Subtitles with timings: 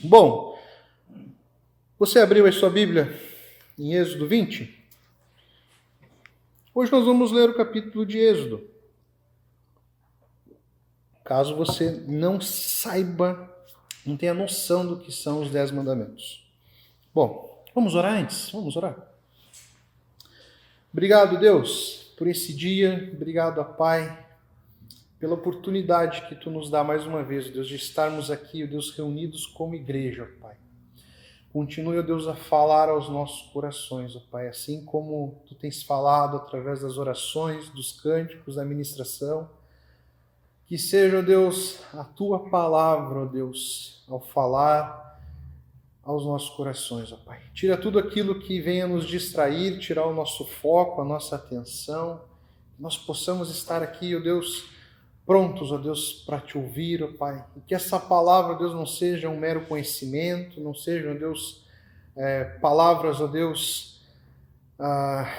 [0.00, 0.56] Bom,
[1.98, 3.20] você abriu a sua Bíblia
[3.76, 4.72] em Êxodo 20?
[6.72, 8.70] Hoje nós vamos ler o capítulo de Êxodo.
[11.24, 13.52] Caso você não saiba,
[14.06, 16.48] não tenha noção do que são os Dez Mandamentos.
[17.12, 18.50] Bom, vamos orar antes?
[18.52, 18.96] Vamos orar.
[20.92, 23.10] Obrigado, Deus, por esse dia.
[23.12, 24.27] Obrigado, Pai,
[25.18, 29.46] pela oportunidade que Tu nos dá mais uma vez, Deus, de estarmos aqui, Deus, reunidos
[29.46, 30.56] como igreja, Pai.
[31.52, 36.82] Continue, Deus, a falar aos nossos corações, ó Pai, assim como Tu tens falado através
[36.82, 39.50] das orações, dos cânticos, da ministração.
[40.66, 45.06] Que seja, Deus, a Tua palavra, ó Deus, ao falar
[46.04, 47.40] aos nossos corações, ó Pai.
[47.52, 52.20] Tira tudo aquilo que venha nos distrair, tirar o nosso foco, a nossa atenção.
[52.78, 54.77] Nós possamos estar aqui, ó Deus,
[55.28, 57.44] prontos, ó Deus, para te ouvir, ó Pai.
[57.54, 61.66] E que essa palavra, Deus, não seja um mero conhecimento, não sejam, Deus,
[62.16, 64.02] é, palavras, ó Deus,
[64.78, 65.30] ah,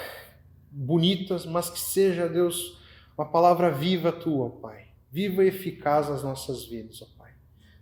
[0.69, 2.77] bonitas, mas que seja, Deus,
[3.17, 4.89] uma palavra viva tua, ó Pai.
[5.11, 7.31] Viva e eficaz nas nossas vidas, ó Pai.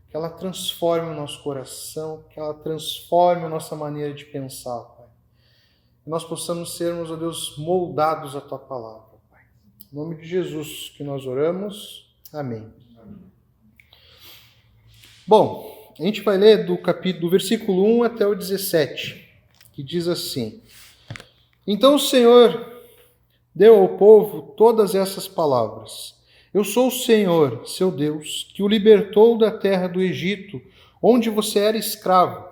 [0.10, 4.84] Que ela transforme o nosso coração, que ela transforme a nossa maneira de pensar, ó
[4.84, 5.08] Pai.
[6.06, 9.07] Que nós possamos sermos, ó Deus, moldados à tua palavra.
[9.92, 12.14] Em nome de Jesus que nós oramos.
[12.34, 12.68] Amém.
[15.26, 19.30] Bom, a gente vai ler do capítulo do versículo 1 até o 17,
[19.72, 20.62] que diz assim:
[21.66, 22.84] Então o Senhor
[23.56, 26.16] deu ao povo todas essas palavras.
[26.54, 30.62] Eu sou o Senhor, seu Deus, que o libertou da terra do Egito,
[31.02, 32.46] onde você era escravo.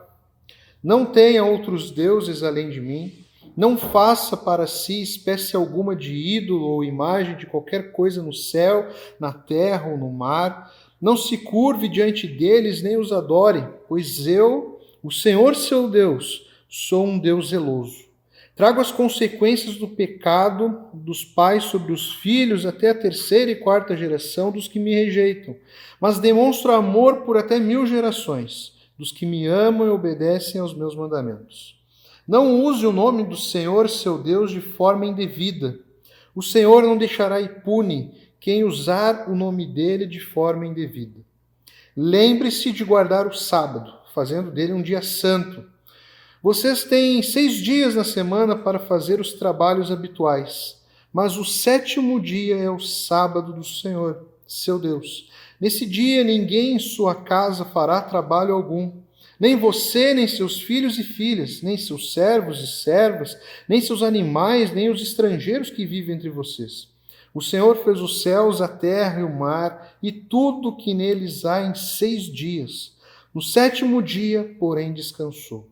[0.81, 3.24] Não tenha outros deuses além de mim.
[3.56, 8.89] Não faça para si espécie alguma de ídolo ou imagem de qualquer coisa no céu,
[9.20, 10.73] na terra ou no mar.
[11.02, 17.06] Não se curve diante deles nem os adore, pois eu, o Senhor seu Deus, sou
[17.06, 18.06] um Deus zeloso.
[18.56, 23.98] Trago as consequências do pecado dos pais sobre os filhos até a terceira e quarta
[23.98, 25.55] geração dos que me rejeitam,
[25.99, 30.95] mas demonstro amor por até mil gerações dos que me amam e obedecem aos meus
[30.95, 31.77] mandamentos.
[32.27, 35.80] Não use o nome do Senhor, seu Deus, de forma indevida.
[36.33, 41.19] O Senhor não deixará impune quem usar o nome dele de forma indevida.
[41.95, 45.64] Lembre-se de guardar o sábado, fazendo dele um dia santo.
[46.43, 50.81] Vocês têm seis dias na semana para fazer os trabalhos habituais,
[51.14, 55.30] mas o sétimo dia é o sábado do Senhor, seu Deus.
[55.59, 58.91] Nesse dia ninguém em sua casa fará trabalho algum
[59.39, 63.37] nem você, nem seus filhos e filhas, nem seus servos e servas,
[63.67, 66.87] nem seus animais, nem os estrangeiros que vivem entre vocês.
[67.33, 71.63] O Senhor fez os céus, a terra e o mar e tudo que neles há
[71.63, 72.95] em seis dias.
[73.33, 75.69] No sétimo dia, porém, descansou.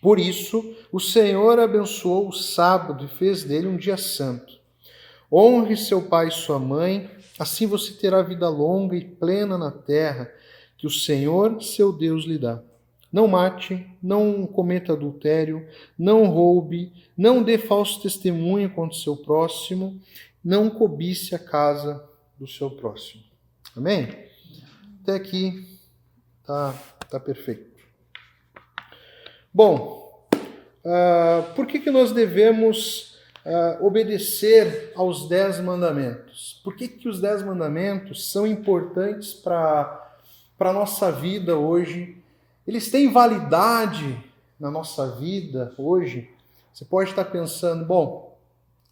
[0.00, 4.56] Por isso, o Senhor abençoou o sábado e fez dele um dia santo.
[5.30, 10.32] Honre seu pai e sua mãe, assim você terá vida longa e plena na terra
[10.76, 12.62] que o Senhor, seu Deus, lhe dá.
[13.10, 15.66] Não mate, não cometa adultério,
[15.98, 19.98] não roube, não dê falso testemunho contra o seu próximo,
[20.44, 22.06] não cobice a casa
[22.38, 23.22] do seu próximo.
[23.76, 24.08] Amém?
[25.02, 25.66] Até aqui
[26.44, 26.74] tá,
[27.08, 27.68] tá perfeito.
[29.52, 30.28] Bom,
[30.84, 36.60] uh, por que, que nós devemos uh, obedecer aos dez mandamentos?
[36.62, 40.12] Por que, que os dez mandamentos são importantes para
[40.60, 42.22] a nossa vida hoje
[42.68, 44.22] eles têm validade
[44.60, 46.30] na nossa vida hoje.
[46.70, 48.38] Você pode estar pensando, bom,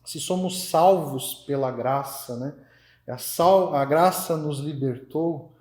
[0.03, 2.55] se somos salvos pela graça, né?
[3.07, 5.53] A, sal, a graça nos libertou.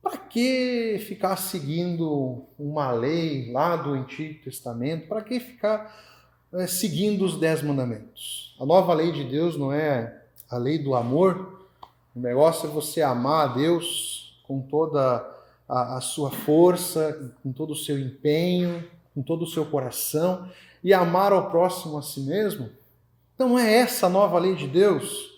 [0.00, 5.08] Para que ficar seguindo uma lei lá do Antigo Testamento?
[5.08, 5.92] Para que ficar
[6.52, 8.56] é, seguindo os dez mandamentos?
[8.60, 11.66] A nova lei de Deus não é a lei do amor.
[12.14, 15.35] O negócio é você amar a Deus com toda a,
[15.68, 20.48] a sua força, com todo o seu empenho, com todo o seu coração
[20.82, 22.70] e amar ao próximo a si mesmo?
[23.38, 25.34] Não é essa a nova lei de Deus?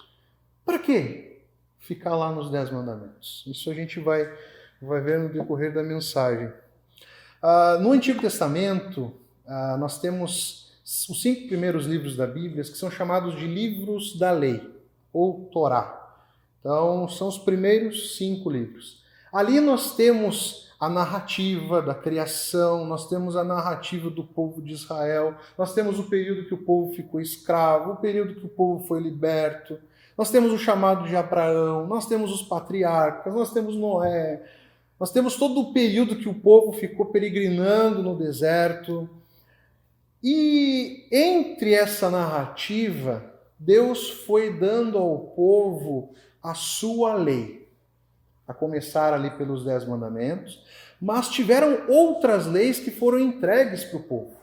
[0.64, 1.40] Para quê?
[1.78, 3.44] Ficar lá nos Dez Mandamentos.
[3.46, 4.30] Isso a gente vai,
[4.82, 6.52] vai ver no decorrer da mensagem.
[7.40, 9.12] Ah, no Antigo Testamento,
[9.46, 14.30] ah, nós temos os cinco primeiros livros da Bíblia, que são chamados de livros da
[14.30, 14.62] lei,
[15.12, 15.94] ou Torá.
[16.60, 19.02] Então, são os primeiros cinco livros.
[19.32, 25.34] Ali nós temos a narrativa da criação, nós temos a narrativa do povo de Israel,
[25.56, 29.00] nós temos o período que o povo ficou escravo, o período que o povo foi
[29.00, 29.78] liberto,
[30.16, 34.42] nós temos o chamado de Abraão, nós temos os patriarcas, nós temos Noé,
[34.98, 39.08] Nós temos todo o período que o povo ficou peregrinando no deserto.
[40.22, 47.67] E entre essa narrativa, Deus foi dando ao povo a sua lei,
[48.48, 50.64] a começar ali pelos Dez Mandamentos,
[51.00, 54.36] mas tiveram outras leis que foram entregues para o povo.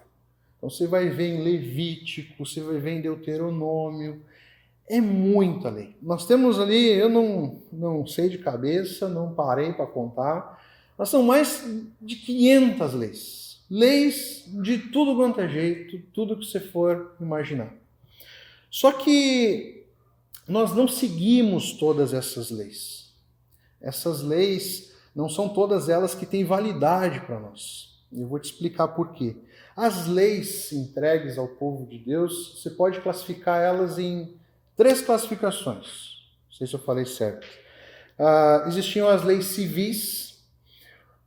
[0.57, 4.21] Então você vai ver em Levítico, você vai ver em Deuteronômio,
[4.87, 5.95] é muita lei.
[6.01, 10.63] Nós temos ali, eu não, não sei de cabeça, não parei para contar,
[10.97, 11.65] mas são mais
[11.99, 13.65] de 500 leis.
[13.69, 17.73] Leis de tudo quanto é jeito, tudo que você for imaginar.
[18.69, 19.87] Só que
[20.47, 23.04] nós não seguimos todas essas leis.
[23.85, 27.95] Essas leis não são todas elas que têm validade para nós.
[28.11, 29.37] Eu vou te explicar por quê.
[29.75, 34.35] As leis entregues ao povo de Deus, você pode classificar elas em
[34.75, 36.25] três classificações.
[36.47, 37.45] Não sei se eu falei certo.
[38.17, 40.43] Uh, existiam as leis civis,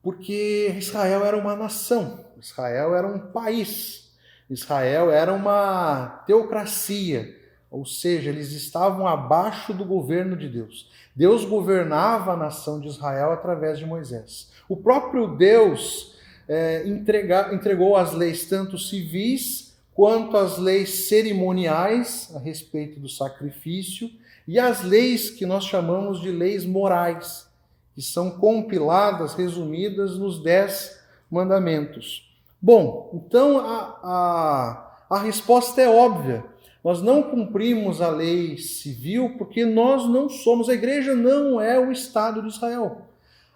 [0.03, 4.11] porque Israel era uma nação, Israel era um país,
[4.49, 7.38] Israel era uma teocracia,
[7.71, 10.89] ou seja, eles estavam abaixo do governo de Deus.
[11.15, 14.51] Deus governava a nação de Israel através de Moisés.
[14.69, 16.15] O próprio Deus
[16.49, 24.11] é, entregou as leis tanto civis quanto às leis cerimoniais a respeito do sacrifício
[24.47, 27.47] e as leis que nós chamamos de leis morais,
[27.95, 30.99] que são compiladas, resumidas nos dez
[31.31, 32.33] mandamentos.
[32.63, 36.45] Bom, então a, a, a resposta é óbvia.
[36.89, 41.93] Nós não cumprimos a lei civil porque nós não somos, a igreja não é o
[41.93, 43.03] Estado de Israel.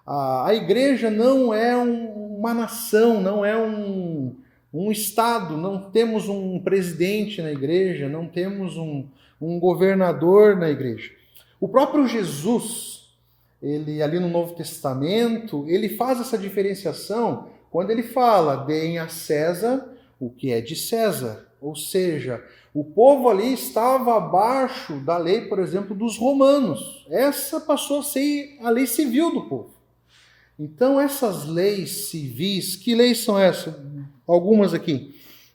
[0.06, 4.36] A, a igreja não é um, uma nação, não é um,
[4.70, 9.06] um Estado, não temos um presidente na igreja, não temos um,
[9.40, 11.10] um governador na igreja.
[11.58, 13.14] O próprio Jesus,
[13.62, 19.90] ele ali no Novo Testamento, ele faz essa diferenciação quando ele fala: deem a César
[20.20, 21.50] o que é de César.
[21.62, 22.44] Ou seja,
[22.74, 27.06] o povo ali estava abaixo da lei, por exemplo, dos romanos.
[27.08, 29.70] Essa passou a ser a lei civil do povo.
[30.58, 33.74] Então, essas leis civis, que leis são essas?
[34.26, 35.14] Algumas aqui.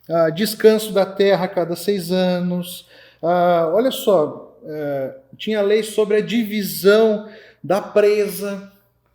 [0.10, 2.88] Ah, descanso da terra a cada seis anos.
[3.22, 7.30] Ah, olha só, eh, tinha lei sobre a divisão
[7.62, 8.72] da presa.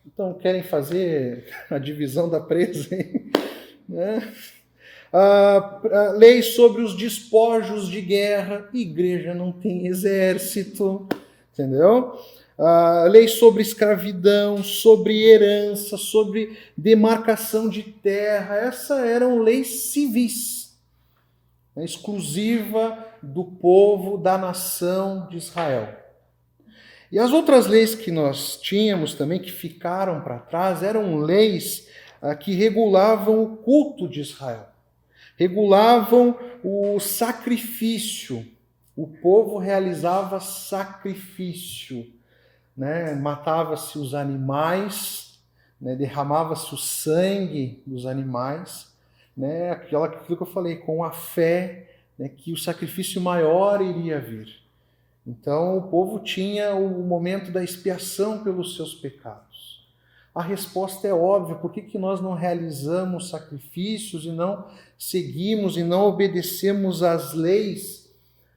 [0.06, 2.94] Então, querem fazer a divisão da presa?
[2.94, 3.30] Hein?
[3.88, 4.32] Né?
[5.12, 5.80] Ah,
[6.16, 8.68] leis sobre os despojos de guerra.
[8.72, 11.06] Igreja não tem exército,
[11.52, 12.18] entendeu?
[12.58, 18.56] uh, leis sobre escravidão, sobre herança, sobre demarcação de terra.
[18.56, 20.76] Essas eram leis civis,
[21.74, 25.98] né, exclusiva do povo, da nação de Israel.
[27.10, 31.88] E as outras leis que nós tínhamos também, que ficaram para trás, eram leis
[32.22, 34.68] uh, que regulavam o culto de Israel,
[35.36, 38.46] regulavam o sacrifício.
[38.96, 42.06] O povo realizava sacrifício
[42.76, 45.40] né, matava-se os animais,
[45.80, 48.92] né, derramava-se o sangue dos animais,
[49.36, 51.88] né, aquilo, que eu falei, com a fé
[52.18, 54.62] né, que o sacrifício maior iria vir.
[55.26, 59.51] Então o povo tinha o momento da expiação pelos seus pecados.
[60.34, 64.66] A resposta é óbvia: por que, que nós não realizamos sacrifícios e não
[64.98, 68.10] seguimos e não obedecemos às leis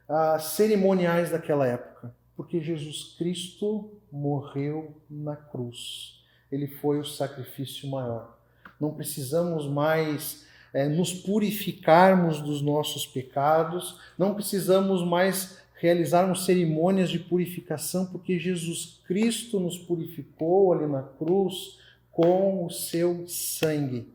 [0.07, 2.13] ah, cerimoniais daquela época?
[2.35, 6.23] Porque Jesus Cristo morreu na cruz.
[6.51, 8.37] Ele foi o sacrifício maior.
[8.79, 17.19] Não precisamos mais é, nos purificarmos dos nossos pecados, não precisamos mais realizarmos cerimônias de
[17.19, 21.79] purificação, porque Jesus Cristo nos purificou ali na cruz
[22.11, 24.07] com o seu sangue.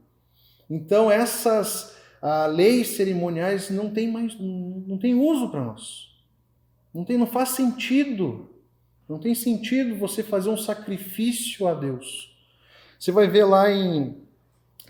[0.68, 6.10] Então essas ah, leis cerimoniais não têm mais não tem uso para nós.
[6.92, 8.50] Não tem, não faz sentido.
[9.08, 12.36] Não tem sentido você fazer um sacrifício a Deus.
[12.98, 14.16] Você vai ver lá em,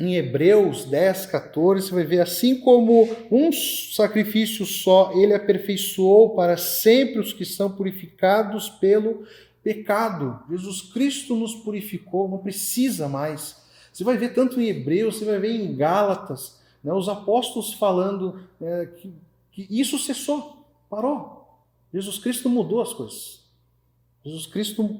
[0.00, 6.57] em Hebreus 10, 14, você vai ver assim como um sacrifício só, ele aperfeiçoou para
[6.57, 9.26] sempre os que são purificados pelo
[9.62, 10.40] pecado.
[10.49, 13.62] Jesus Cristo nos purificou, não precisa mais.
[13.92, 18.40] Você vai ver tanto em Hebreus, você vai ver em Gálatas, né, os apóstolos falando
[18.59, 19.12] né, que,
[19.52, 21.47] que isso cessou, parou.
[21.92, 23.40] Jesus Cristo mudou as coisas.
[24.25, 24.99] Jesus Cristo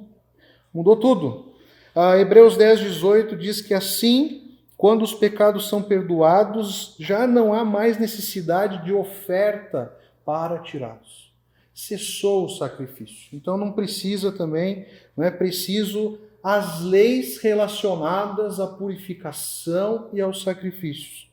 [0.75, 1.55] mudou tudo.
[1.95, 4.40] Ah, Hebreus 10, 18 diz que assim,
[4.81, 9.95] quando os pecados são perdoados, já não há mais necessidade de oferta
[10.25, 11.31] para tirá-los.
[11.75, 13.29] Cessou o sacrifício.
[13.31, 21.31] Então não precisa também, não é preciso as leis relacionadas à purificação e aos sacrifícios.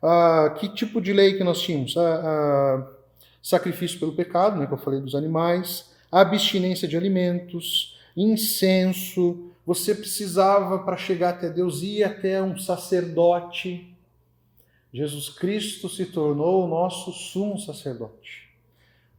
[0.00, 1.94] Ah, que tipo de lei que nós tínhamos?
[1.94, 2.86] Ah, ah,
[3.42, 9.47] sacrifício pelo pecado, né, que eu falei dos animais, abstinência de alimentos, incenso.
[9.68, 13.94] Você precisava, para chegar até Deus, ir até um sacerdote.
[14.90, 18.48] Jesus Cristo se tornou o nosso sumo sacerdote.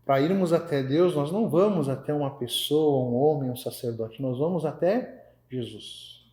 [0.03, 4.39] Para irmos até Deus, nós não vamos até uma pessoa, um homem, um sacerdote, nós
[4.39, 6.25] vamos até Jesus.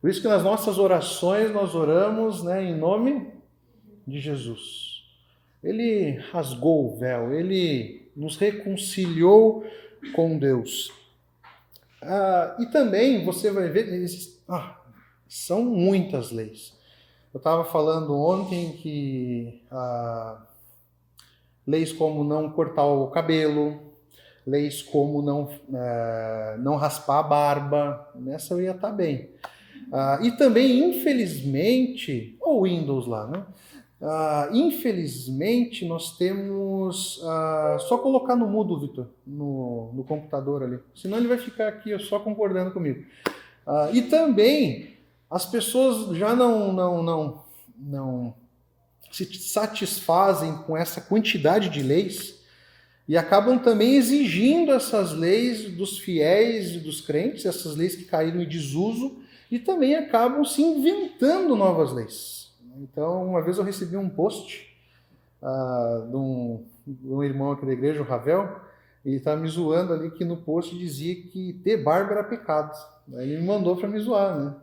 [0.00, 3.30] Por isso que nas nossas orações nós oramos né, em nome
[4.06, 5.04] de Jesus.
[5.62, 9.62] Ele rasgou o véu, ele nos reconciliou
[10.14, 10.90] com Deus.
[12.02, 14.06] Ah, e também você vai ver,
[14.48, 14.80] ah,
[15.28, 16.76] são muitas leis.
[17.32, 20.40] Eu estava falando ontem que ah,
[21.66, 23.92] leis como não cortar o cabelo,
[24.46, 29.30] leis como não, ah, não raspar a barba, nessa eu ia estar tá bem.
[29.92, 33.44] Ah, e também, infelizmente, o Windows lá, né?
[34.00, 37.18] Uh, infelizmente, nós temos.
[37.18, 40.78] Uh, só colocar no mudo, Vitor, no, no computador ali.
[40.94, 43.04] Senão ele vai ficar aqui só concordando comigo.
[43.66, 44.96] Uh, e também,
[45.28, 47.44] as pessoas já não, não, não,
[47.76, 48.34] não
[49.10, 52.38] se satisfazem com essa quantidade de leis
[53.08, 58.42] e acabam também exigindo essas leis dos fiéis e dos crentes, essas leis que caíram
[58.42, 62.47] em desuso, e também acabam se inventando novas leis.
[62.76, 64.66] Então, uma vez eu recebi um post
[65.42, 68.48] uh, de, um, de, um, irmão aqui da igreja, o Ravel,
[69.04, 72.76] e ele estava me zoando ali que no post dizia que ter barba era pecado.
[73.14, 74.54] Aí ele me mandou para me zoar, né?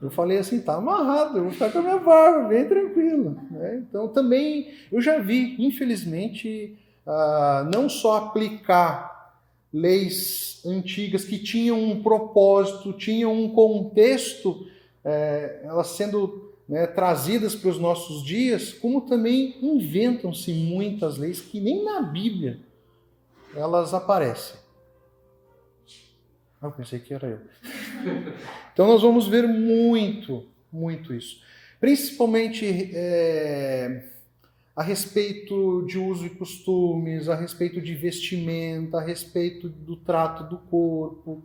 [0.00, 3.40] Eu falei assim, tá amarrado, eu vou ficar com a minha barba, bem tranquilo.
[3.50, 3.84] Né?
[3.88, 9.12] Então, também, eu já vi, infelizmente, uh, não só aplicar
[9.72, 14.66] leis antigas que tinham um propósito, tinham um contexto,
[15.04, 21.60] é, elas sendo né, trazidas para os nossos dias, como também inventam-se muitas leis que
[21.60, 22.60] nem na Bíblia
[23.54, 24.60] elas aparecem.
[26.60, 27.40] Ah, eu pensei que era eu.
[28.72, 31.42] Então nós vamos ver muito, muito isso.
[31.78, 34.08] Principalmente é,
[34.74, 40.56] a respeito de uso e costumes, a respeito de vestimenta, a respeito do trato do
[40.56, 41.44] corpo.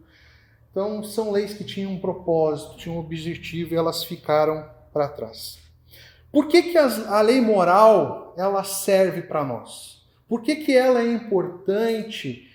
[0.71, 5.59] Então são leis que tinham um propósito, tinham um objetivo e elas ficaram para trás.
[6.31, 10.01] Por que, que a lei moral ela serve para nós?
[10.27, 12.47] Por que, que ela é importante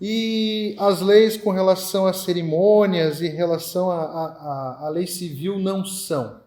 [0.00, 6.40] e as leis com relação às cerimônias e relação à lei civil não são?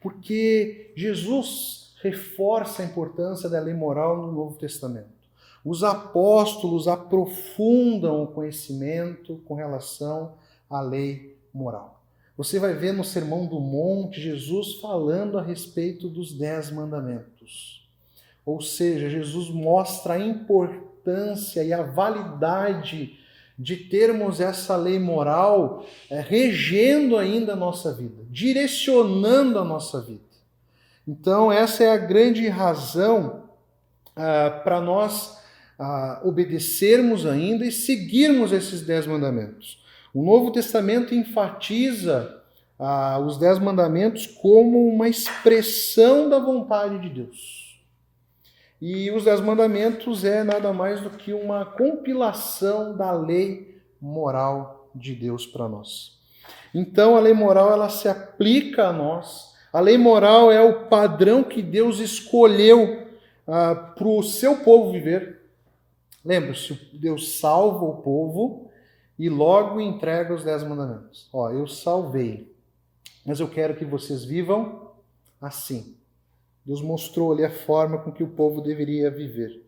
[0.00, 5.20] Porque Jesus reforça a importância da lei moral no Novo Testamento.
[5.64, 10.32] Os apóstolos aprofundam o conhecimento com relação
[10.68, 11.99] à lei moral.
[12.40, 17.86] Você vai ver no Sermão do Monte Jesus falando a respeito dos dez mandamentos.
[18.46, 23.14] Ou seja, Jesus mostra a importância e a validade
[23.58, 30.24] de termos essa lei moral é, regendo ainda a nossa vida, direcionando a nossa vida.
[31.06, 33.50] Então, essa é a grande razão
[34.16, 35.38] ah, para nós
[35.78, 39.79] ah, obedecermos ainda e seguirmos esses dez mandamentos.
[40.12, 42.42] O Novo Testamento enfatiza
[42.78, 47.80] ah, os Dez Mandamentos como uma expressão da vontade de Deus.
[48.80, 55.14] E os Dez Mandamentos é nada mais do que uma compilação da lei moral de
[55.14, 56.18] Deus para nós.
[56.74, 59.54] Então a lei moral ela se aplica a nós.
[59.72, 63.06] A lei moral é o padrão que Deus escolheu
[63.46, 65.42] ah, para o seu povo viver.
[66.24, 68.69] Lembra-se, Deus salva o povo
[69.20, 71.28] e logo entrega os dez mandamentos.
[71.30, 72.50] Ó, eu salvei,
[73.26, 74.92] mas eu quero que vocês vivam
[75.38, 75.94] assim.
[76.64, 79.62] Deus mostrou ali a forma com que o povo deveria viver.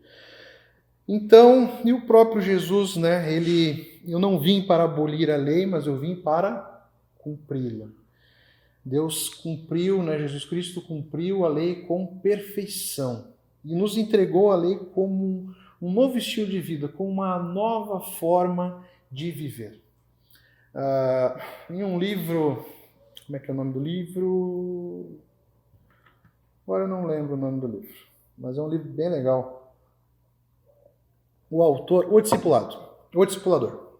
[1.07, 3.31] Então, e o próprio Jesus, né?
[3.31, 7.89] Ele, eu não vim para abolir a lei, mas eu vim para cumpri-la.
[8.83, 10.17] Deus cumpriu, né?
[10.17, 13.27] Jesus Cristo cumpriu a lei com perfeição
[13.63, 18.83] e nos entregou a lei como um novo estilo de vida, com uma nova forma
[19.13, 19.79] de viver.
[20.73, 22.65] Uh, em um livro,
[23.27, 25.19] como é que é o nome do livro?
[26.65, 29.75] Agora eu não lembro o nome do livro, mas é um livro bem legal.
[31.47, 32.75] O autor, o discipulado,
[33.13, 33.93] o discipulador.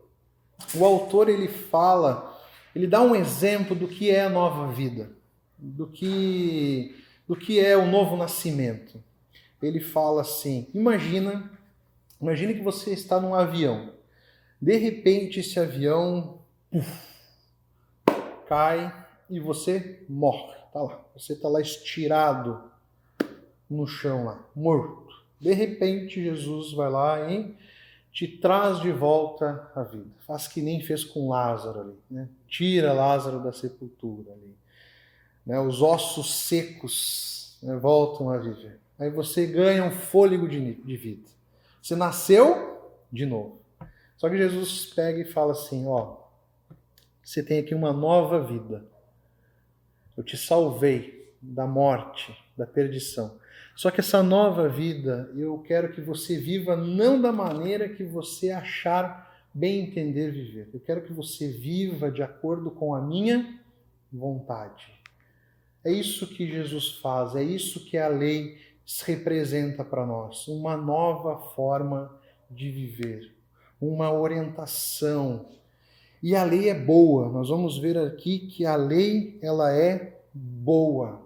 [0.76, 2.36] O autor ele fala,
[2.76, 5.12] ele dá um exemplo do que é a nova vida,
[5.60, 9.02] do que do que é o novo nascimento.
[9.62, 11.52] Ele fala assim: imagina,
[12.20, 13.93] imagine que você está num avião
[14.64, 16.40] de repente, esse avião
[16.72, 16.90] uf,
[18.48, 20.56] cai e você morre.
[20.72, 21.06] Tá lá.
[21.18, 22.64] Você está lá estirado
[23.70, 25.22] no chão lá, morto.
[25.38, 27.54] De repente, Jesus vai lá e
[28.10, 30.08] te traz de volta a vida.
[30.26, 32.30] Faz que nem fez com Lázaro ali, né?
[32.48, 34.56] Tira Lázaro da sepultura ali.
[35.46, 35.60] Né?
[35.60, 37.76] Os ossos secos né?
[37.76, 38.80] voltam a viver.
[38.98, 41.28] Aí você ganha um fôlego de, de vida.
[41.82, 43.63] Você nasceu de novo.
[44.24, 46.16] Só que Jesus pega e fala assim: ó,
[47.22, 48.86] você tem aqui uma nova vida.
[50.16, 53.38] Eu te salvei da morte, da perdição.
[53.76, 58.50] Só que essa nova vida, eu quero que você viva não da maneira que você
[58.52, 60.70] achar bem entender viver.
[60.74, 63.60] Eu quero que você viva de acordo com a minha
[64.10, 64.94] vontade.
[65.84, 68.58] É isso que Jesus faz, é isso que a lei
[69.06, 72.18] representa para nós, uma nova forma
[72.50, 73.33] de viver,
[73.88, 75.46] uma orientação.
[76.22, 77.30] E a lei é boa.
[77.30, 81.22] Nós vamos ver aqui que a lei ela é boa.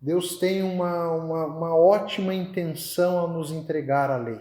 [0.00, 4.40] Deus tem uma, uma, uma ótima intenção ao nos entregar a lei.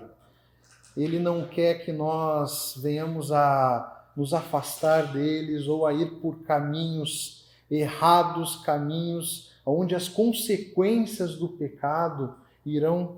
[0.95, 7.45] Ele não quer que nós venhamos a nos afastar deles ou a ir por caminhos
[7.69, 13.17] errados, caminhos onde as consequências do pecado irão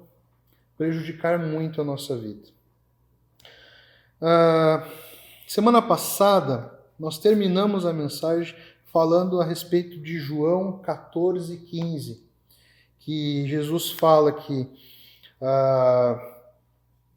[0.78, 2.48] prejudicar muito a nossa vida.
[4.22, 4.86] Uh,
[5.48, 8.56] semana passada, nós terminamos a mensagem
[8.92, 12.30] falando a respeito de João 14, 15
[13.00, 14.70] que Jesus fala que
[15.42, 16.20] ah,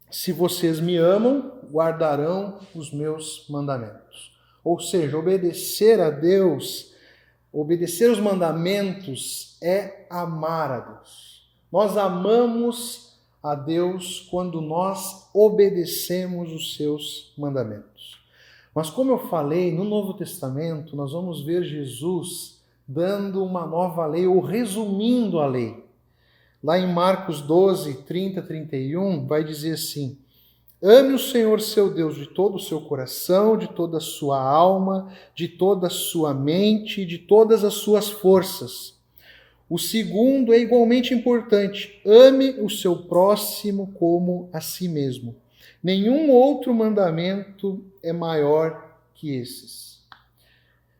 [0.09, 4.31] se vocês me amam, guardarão os meus mandamentos.
[4.63, 6.93] Ou seja, obedecer a Deus,
[7.51, 11.47] obedecer os mandamentos é amar a Deus.
[11.71, 13.12] Nós amamos
[13.43, 18.23] a Deus quando nós obedecemos os seus mandamentos.
[18.73, 24.25] Mas como eu falei, no Novo Testamento nós vamos ver Jesus dando uma nova lei
[24.25, 25.83] ou resumindo a lei.
[26.63, 30.17] Lá em Marcos 12, 30, 31, vai dizer assim:
[30.81, 35.11] Ame o Senhor seu Deus de todo o seu coração, de toda a sua alma,
[35.35, 38.97] de toda a sua mente, de todas as suas forças.
[39.69, 45.35] O segundo é igualmente importante: ame o seu próximo como a si mesmo.
[45.81, 50.03] Nenhum outro mandamento é maior que esses.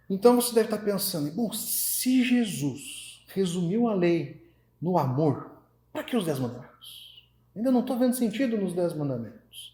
[0.10, 4.49] Então você deve estar pensando, bom, se Jesus resumiu a lei
[4.82, 5.52] no amor,
[5.91, 7.28] para que os dez mandamentos?
[7.56, 9.73] Ainda não estou vendo sentido nos dez mandamentos.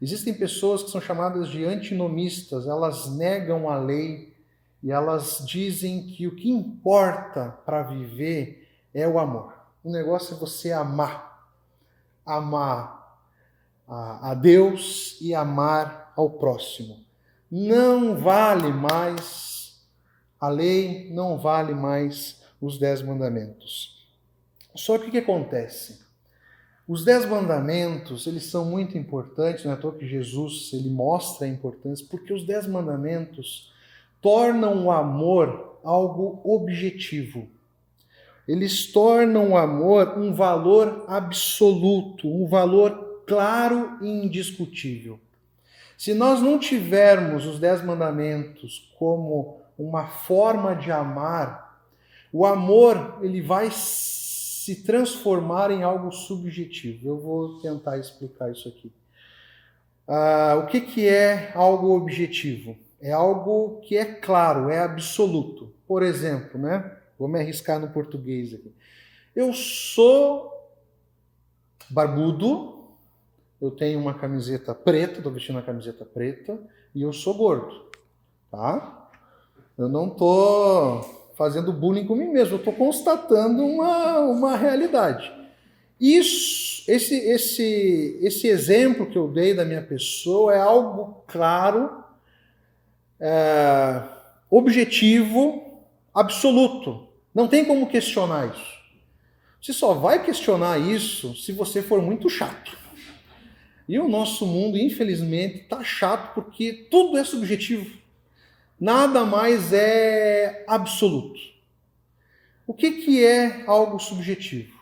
[0.00, 4.29] Existem pessoas que são chamadas de antinomistas, elas negam a lei
[4.82, 9.54] e elas dizem que o que importa para viver é o amor.
[9.84, 11.48] O negócio é você amar.
[12.24, 13.18] Amar
[13.86, 17.04] a, Deus e amar ao próximo.
[17.50, 19.84] Não vale mais
[20.40, 24.08] a lei, não vale mais os dez mandamentos.
[24.74, 26.00] Só que o que acontece?
[26.86, 31.46] Os dez mandamentos, eles são muito importantes, não é à toa que Jesus ele mostra
[31.46, 33.72] a importância, porque os dez mandamentos
[34.20, 37.48] tornam o amor algo objetivo.
[38.46, 45.20] Eles tornam o amor um valor absoluto, um valor claro e indiscutível.
[45.96, 51.78] Se nós não tivermos os dez mandamentos como uma forma de amar,
[52.32, 57.08] o amor ele vai se transformar em algo subjetivo.
[57.08, 58.92] Eu vou tentar explicar isso aqui.
[60.08, 62.76] Ah, o que, que é algo objetivo?
[63.00, 65.72] É algo que é claro, é absoluto.
[65.86, 66.96] Por exemplo, né?
[67.18, 68.74] Vou me arriscar no português aqui.
[69.34, 70.50] Eu sou
[71.88, 72.84] barbudo,
[73.60, 76.58] eu tenho uma camiseta preta, estou vestindo uma camiseta preta,
[76.94, 77.88] e eu sou gordo,
[78.50, 79.10] tá?
[79.76, 85.32] Eu não estou fazendo bullying com mim mesmo, eu estou constatando uma, uma realidade.
[86.00, 92.02] Isso, esse, esse, esse exemplo que eu dei da minha pessoa é algo claro,
[93.20, 94.02] é,
[94.50, 97.08] objetivo, absoluto.
[97.34, 98.80] Não tem como questionar isso.
[99.60, 102.78] Você só vai questionar isso se você for muito chato.
[103.88, 108.00] E o nosso mundo, infelizmente, está chato porque tudo é subjetivo
[108.80, 111.38] nada mais é absoluto.
[112.66, 114.80] O que, que é algo subjetivo?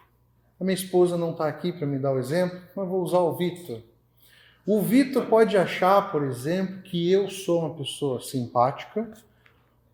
[0.61, 3.37] A minha esposa não está aqui para me dar o exemplo, mas vou usar o
[3.37, 3.83] Vitor.
[4.71, 9.11] O Vitor pode achar, por exemplo, que eu sou uma pessoa simpática,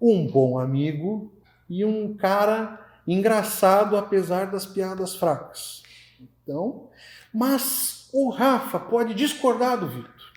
[0.01, 1.33] um bom amigo
[1.71, 5.85] e um cara engraçado apesar das piadas fracas.
[6.21, 6.89] Então,
[7.33, 10.33] mas o Rafa pode discordar do Vitor,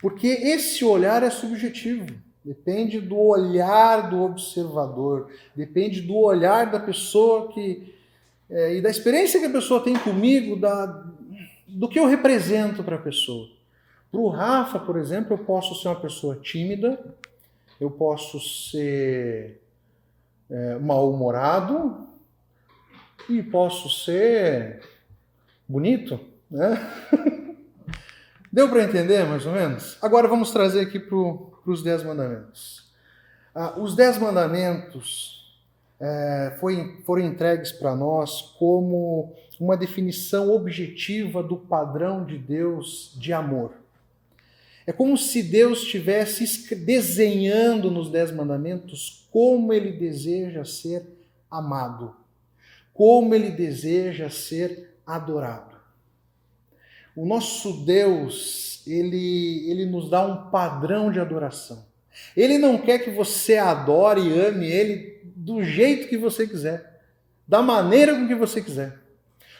[0.00, 2.06] porque esse olhar é subjetivo.
[2.42, 7.94] depende do olhar do observador, depende do olhar da pessoa que.
[8.48, 11.04] É, e da experiência que a pessoa tem comigo, da,
[11.68, 13.53] do que eu represento para a pessoa.
[14.14, 17.04] Para o Rafa, por exemplo, eu posso ser uma pessoa tímida,
[17.80, 19.60] eu posso ser
[20.48, 22.06] é, mal-humorado
[23.28, 24.88] e posso ser
[25.68, 26.78] bonito, né?
[28.52, 29.98] Deu para entender, mais ou menos?
[30.00, 31.16] Agora vamos trazer aqui para
[31.66, 32.88] os Dez Mandamentos.
[33.52, 35.58] Ah, os Dez Mandamentos
[35.98, 43.32] é, foi, foram entregues para nós como uma definição objetiva do padrão de Deus de
[43.32, 43.82] amor.
[44.86, 51.04] É como se Deus estivesse desenhando nos Dez Mandamentos como ele deseja ser
[51.50, 52.14] amado,
[52.92, 55.74] como ele deseja ser adorado.
[57.16, 61.86] O nosso Deus, ele, ele nos dá um padrão de adoração.
[62.36, 67.02] Ele não quer que você adore e ame ele do jeito que você quiser,
[67.46, 68.98] da maneira com que você quiser.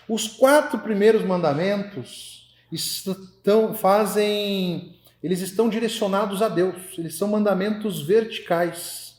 [0.08, 6.76] Os quatro primeiros mandamentos estão fazem, eles estão direcionados a Deus.
[6.98, 9.16] Eles são mandamentos verticais.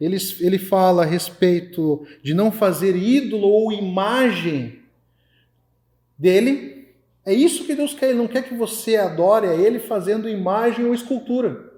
[0.00, 4.80] Eles, ele fala a respeito de não fazer ídolo ou imagem
[6.18, 6.88] dele,
[7.24, 8.08] é isso que Deus quer.
[8.08, 11.70] Ele não quer que você adore a Ele fazendo imagem ou escultura.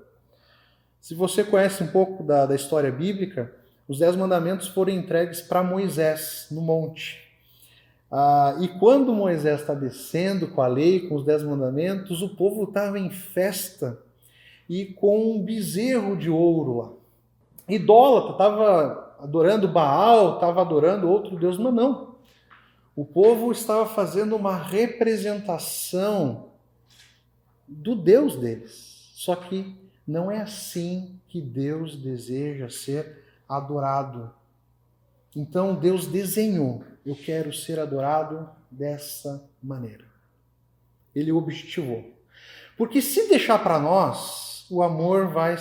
[1.00, 3.52] Se você conhece um pouco da, da história bíblica,
[3.88, 7.21] os Dez Mandamentos foram entregues para Moisés no monte.
[8.14, 12.64] Ah, e quando Moisés está descendo com a lei, com os Dez Mandamentos, o povo
[12.64, 13.98] estava em festa
[14.68, 16.92] e com um bezerro de ouro lá.
[17.66, 22.16] Idólatra, estava adorando Baal, estava adorando outro Deus, mas não.
[22.94, 26.50] O povo estava fazendo uma representação
[27.66, 29.10] do Deus deles.
[29.14, 29.74] Só que
[30.06, 34.30] não é assim que Deus deseja ser adorado.
[35.34, 40.04] Então Deus desenhou: eu quero ser adorado dessa maneira.
[41.14, 42.04] Ele objetivou.
[42.76, 45.56] Porque se deixar para nós, o amor vai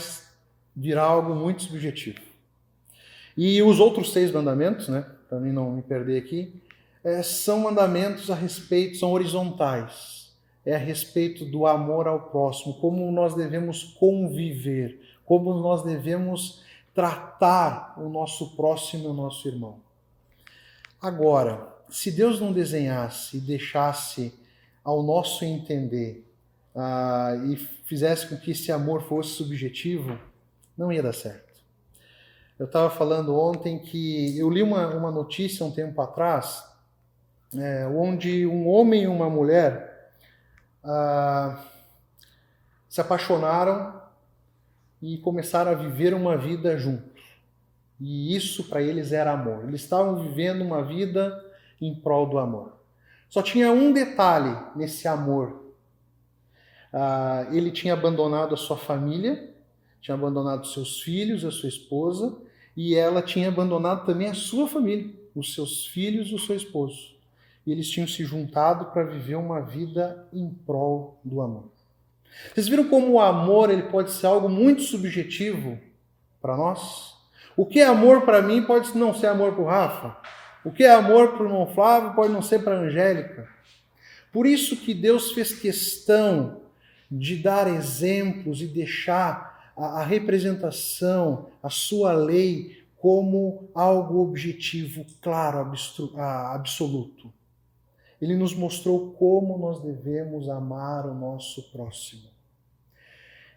[0.76, 2.22] virar algo muito subjetivo.
[3.36, 6.54] E os outros seis mandamentos, né, para mim não me perder aqui,
[7.04, 10.32] é, são mandamentos a respeito, são horizontais.
[10.66, 16.62] É a respeito do amor ao próximo, como nós devemos conviver, como nós devemos
[16.94, 19.80] tratar o nosso próximo, o nosso irmão.
[21.02, 24.38] Agora, se Deus não desenhasse e deixasse
[24.84, 26.26] ao nosso entender
[26.76, 30.18] uh, e fizesse com que esse amor fosse subjetivo,
[30.78, 31.52] não ia dar certo.
[32.58, 36.64] Eu estava falando ontem que eu li uma, uma notícia um tempo atrás
[37.58, 40.14] é, onde um homem e uma mulher
[40.84, 41.64] ah,
[42.88, 44.02] se apaixonaram
[45.02, 47.11] e começaram a viver uma vida juntos.
[48.02, 49.66] E isso para eles era amor.
[49.68, 51.46] Eles estavam vivendo uma vida
[51.80, 52.74] em prol do amor.
[53.30, 55.74] Só tinha um detalhe nesse amor.
[56.92, 59.54] Ah, ele tinha abandonado a sua família,
[60.02, 62.36] tinha abandonado seus filhos, a sua esposa,
[62.76, 67.12] e ela tinha abandonado também a sua família, os seus filhos e o seu esposo
[67.66, 71.70] e eles tinham se juntado para viver uma vida em prol do amor.
[72.54, 75.78] Vocês viram como o amor ele pode ser algo muito subjetivo
[76.42, 77.18] para nós?
[77.56, 80.18] O que é amor para mim pode não ser amor para o Rafa.
[80.64, 83.48] O que é amor para o irmão Flávio pode não ser para a Angélica.
[84.32, 86.62] Por isso que Deus fez questão
[87.10, 95.72] de dar exemplos e deixar a, a representação, a sua lei, como algo objetivo, claro,
[96.18, 97.34] absoluto
[98.22, 102.30] ele nos mostrou como nós devemos amar o nosso próximo.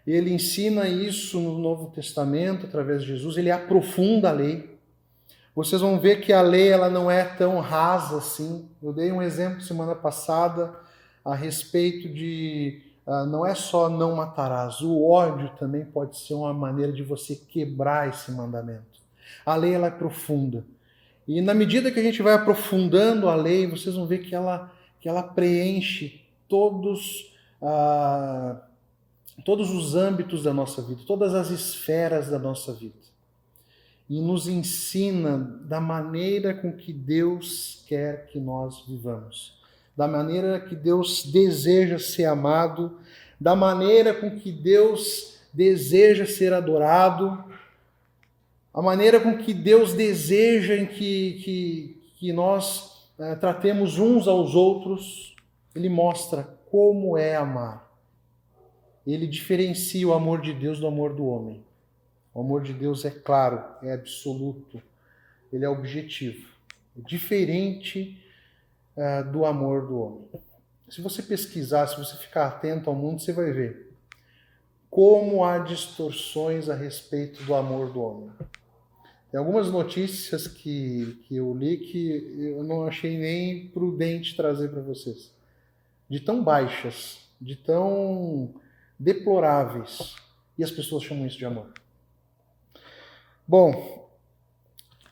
[0.05, 4.77] Ele ensina isso no Novo Testamento, através de Jesus, ele aprofunda a lei.
[5.55, 8.69] Vocês vão ver que a lei ela não é tão rasa assim.
[8.83, 10.75] Eu dei um exemplo semana passada
[11.23, 16.53] a respeito de uh, não é só não matarás, o ódio também pode ser uma
[16.53, 18.99] maneira de você quebrar esse mandamento.
[19.43, 20.63] A lei ela é profunda.
[21.27, 24.71] E na medida que a gente vai aprofundando a lei, vocês vão ver que ela,
[25.01, 28.61] que ela preenche todos, ah,
[29.43, 32.93] todos os âmbitos da nossa vida, todas as esferas da nossa vida.
[34.09, 39.59] E nos ensina da maneira com que Deus quer que nós vivamos,
[39.97, 42.99] da maneira que Deus deseja ser amado,
[43.39, 47.43] da maneira com que Deus deseja ser adorado
[48.75, 55.33] a maneira com que Deus deseja que, que, que nós é, tratemos uns aos outros,
[55.73, 57.84] ele mostra como é amar.
[59.05, 61.63] Ele diferencia o amor de Deus do amor do homem.
[62.33, 64.81] O amor de Deus é claro, é absoluto,
[65.51, 66.49] ele é objetivo.
[66.97, 68.21] É diferente
[68.97, 70.25] uh, do amor do homem.
[70.89, 73.85] Se você pesquisar, se você ficar atento ao mundo, você vai ver
[74.95, 78.31] como há distorções a respeito do amor do homem.
[79.29, 84.81] Tem algumas notícias que, que eu li que eu não achei nem prudente trazer para
[84.81, 85.33] vocês.
[86.09, 88.55] De tão baixas, de tão
[88.99, 90.15] deploráveis.
[90.57, 91.71] E as pessoas chamam isso de amor.
[93.47, 94.09] Bom,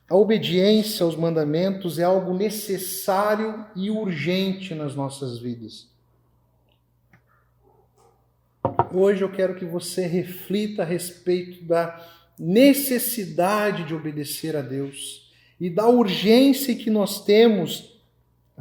[0.09, 5.91] a obediência aos mandamentos é algo necessário e urgente nas nossas vidas.
[8.93, 11.99] Hoje eu quero que você reflita a respeito da
[12.37, 17.99] necessidade de obedecer a Deus e da urgência que nós temos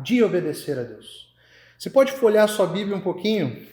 [0.02, 1.34] de obedecer a Deus.
[1.78, 3.66] Você pode folhear sua Bíblia um pouquinho?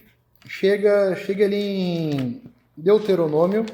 [0.47, 2.41] Chega, chega ali em
[2.75, 3.65] Deuteronômio,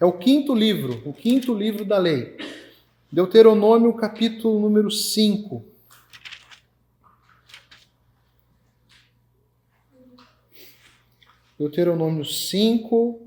[0.00, 2.36] é o quinto livro, o quinto livro da lei.
[3.12, 5.64] Deuteronômio, capítulo número 5.
[11.58, 13.20] Deuteronômio 5,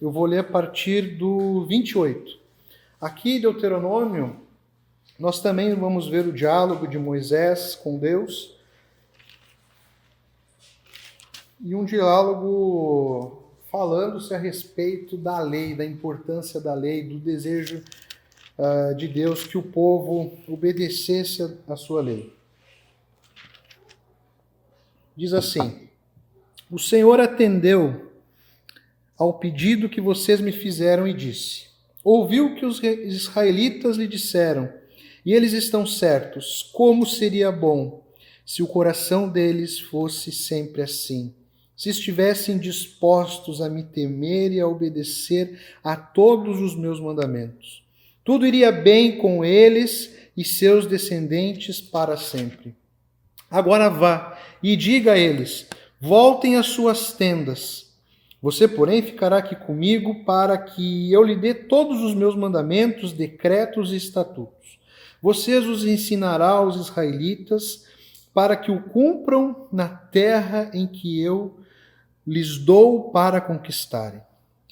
[0.00, 2.38] eu vou ler a partir do 28.
[3.00, 4.36] Aqui, Deuteronômio,
[5.18, 8.54] nós também vamos ver o diálogo de Moisés com Deus.
[11.66, 17.82] E um diálogo falando-se a respeito da lei, da importância da lei, do desejo
[18.58, 22.30] uh, de Deus que o povo obedecesse a sua lei.
[25.16, 25.88] Diz assim:
[26.70, 28.12] O Senhor atendeu
[29.16, 31.68] ao pedido que vocês me fizeram e disse:
[32.04, 34.70] Ouviu que os israelitas lhe disseram,
[35.24, 36.62] e eles estão certos.
[36.74, 38.04] Como seria bom
[38.44, 41.32] se o coração deles fosse sempre assim
[41.76, 47.82] se estivessem dispostos a me temer e a obedecer a todos os meus mandamentos.
[48.24, 52.74] Tudo iria bem com eles e seus descendentes para sempre.
[53.50, 55.66] Agora vá e diga a eles:
[56.00, 57.92] voltem às suas tendas.
[58.40, 63.90] Você, porém, ficará aqui comigo para que eu lhe dê todos os meus mandamentos, decretos
[63.92, 64.78] e estatutos.
[65.22, 67.86] Vocês os ensinará aos israelitas
[68.34, 71.56] para que o cumpram na terra em que eu
[72.26, 74.20] lhes dou para conquistarem.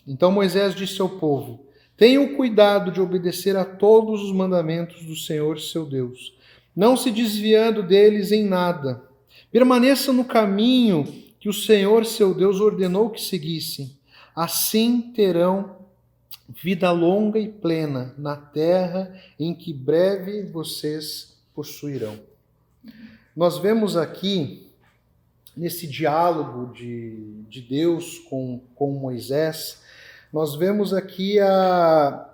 [0.06, 1.64] Então Moisés disse ao povo:
[1.96, 6.34] Tenham cuidado de obedecer a todos os mandamentos do Senhor seu Deus,
[6.74, 9.02] não se desviando deles em nada.
[9.50, 11.04] Permaneça no caminho
[11.38, 13.96] que o Senhor seu Deus ordenou que seguissem.
[14.34, 15.76] Assim terão
[16.62, 22.18] vida longa e plena na terra em que breve vocês possuirão.
[23.36, 24.66] Nós vemos aqui
[25.56, 29.80] nesse diálogo de, de Deus com, com Moisés,
[30.32, 32.26] nós vemos aqui a,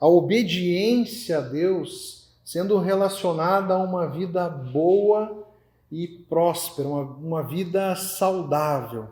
[0.00, 5.46] a obediência a Deus sendo relacionada a uma vida boa
[5.90, 9.08] e próspera, uma, uma vida saudável.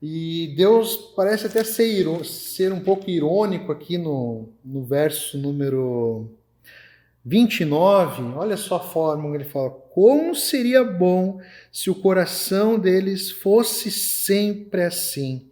[0.00, 6.28] E Deus parece até ser, ser um pouco irônico aqui no, no verso número
[7.24, 11.38] 29, olha só a forma ele fala: Como seria bom
[11.70, 15.50] se o coração deles fosse sempre assim,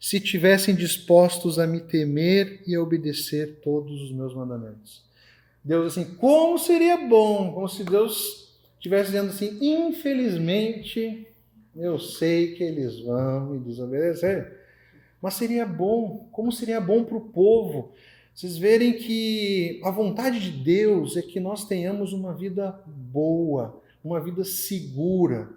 [0.00, 5.04] se tivessem dispostos a me temer e a obedecer todos os meus mandamentos.
[5.62, 11.24] Deus, assim, como seria bom, como se Deus estivesse dizendo assim: infelizmente,
[11.76, 14.52] eu sei que eles vão me desobedecer,
[15.22, 17.94] mas seria bom, como seria bom para o povo
[18.36, 24.20] vocês verem que a vontade de Deus é que nós tenhamos uma vida boa, uma
[24.20, 25.48] vida segura.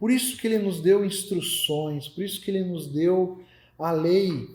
[0.00, 3.40] Por isso que ele nos deu instruções, por isso que ele nos deu
[3.78, 4.48] a lei,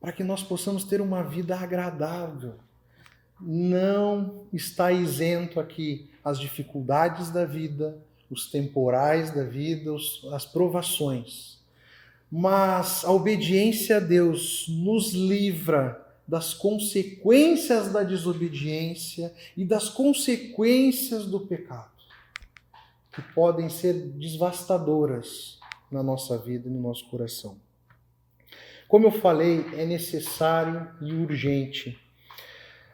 [0.00, 2.54] para que nós possamos ter uma vida agradável.
[3.38, 7.98] Não está isento aqui as dificuldades da vida,
[8.30, 9.94] os temporais da vida,
[10.32, 11.58] as provações.
[12.32, 21.40] Mas a obediência a Deus nos livra das consequências da desobediência e das consequências do
[21.40, 21.90] pecado,
[23.10, 25.58] que podem ser devastadoras
[25.90, 27.56] na nossa vida e no nosso coração.
[28.86, 31.98] Como eu falei, é necessário e urgente.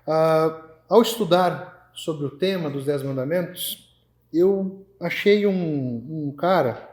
[0.07, 3.93] Ah, ao estudar sobre o tema dos Dez Mandamentos,
[4.33, 6.89] eu achei um, um cara,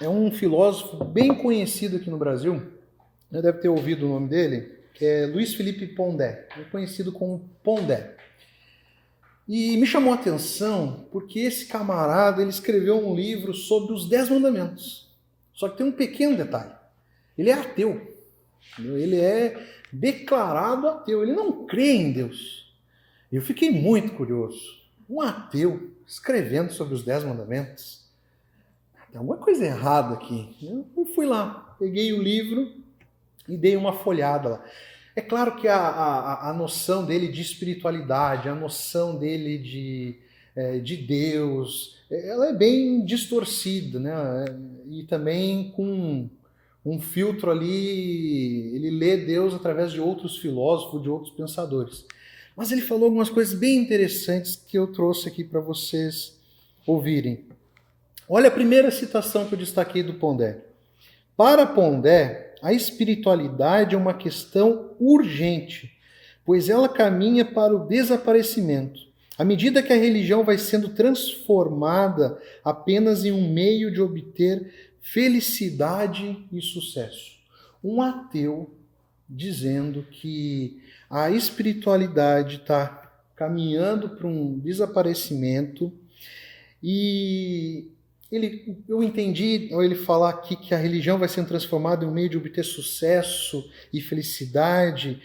[0.00, 2.77] é um filósofo bem conhecido aqui no Brasil,
[3.30, 8.16] deve ter ouvido o nome dele, que é Luiz Felipe Pondé, conhecido como Pondé.
[9.46, 14.28] E me chamou a atenção porque esse camarada ele escreveu um livro sobre os Dez
[14.28, 15.08] Mandamentos.
[15.54, 16.72] Só que tem um pequeno detalhe:
[17.36, 18.16] ele é ateu.
[18.78, 19.56] Ele é
[19.92, 22.72] declarado ateu, ele não crê em Deus.
[23.32, 24.78] Eu fiquei muito curioso.
[25.08, 28.06] Um ateu escrevendo sobre os Dez Mandamentos.
[29.10, 30.54] Tem alguma coisa errada aqui.
[30.62, 32.70] Eu fui lá, peguei o livro
[33.48, 34.64] e dei uma folhada lá.
[35.16, 40.16] É claro que a, a, a noção dele de espiritualidade, a noção dele de,
[40.54, 44.12] é, de Deus, ela é bem distorcida, né?
[44.88, 46.30] E também com
[46.84, 52.06] um filtro ali, ele lê Deus através de outros filósofos, de outros pensadores.
[52.56, 56.38] Mas ele falou algumas coisas bem interessantes que eu trouxe aqui para vocês
[56.86, 57.44] ouvirem.
[58.28, 60.64] Olha a primeira citação que eu destaquei do Pondé.
[61.36, 65.92] Para Pondé, a espiritualidade é uma questão urgente,
[66.44, 69.00] pois ela caminha para o desaparecimento.
[69.36, 76.44] À medida que a religião vai sendo transformada apenas em um meio de obter felicidade
[76.52, 77.38] e sucesso.
[77.82, 78.74] Um ateu
[79.28, 85.92] dizendo que a espiritualidade está caminhando para um desaparecimento
[86.82, 87.88] e
[88.30, 92.12] ele, eu entendi ao ele falar aqui que a religião vai sendo transformada em um
[92.12, 95.22] meio de obter sucesso e felicidade.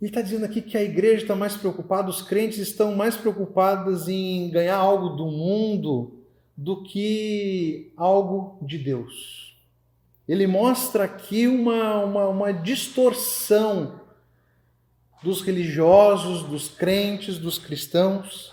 [0.00, 4.08] Ele está dizendo aqui que a igreja está mais preocupada, os crentes estão mais preocupados
[4.08, 6.24] em ganhar algo do mundo
[6.56, 9.54] do que algo de Deus.
[10.26, 14.00] Ele mostra aqui uma, uma, uma distorção
[15.22, 18.52] dos religiosos, dos crentes, dos cristãos.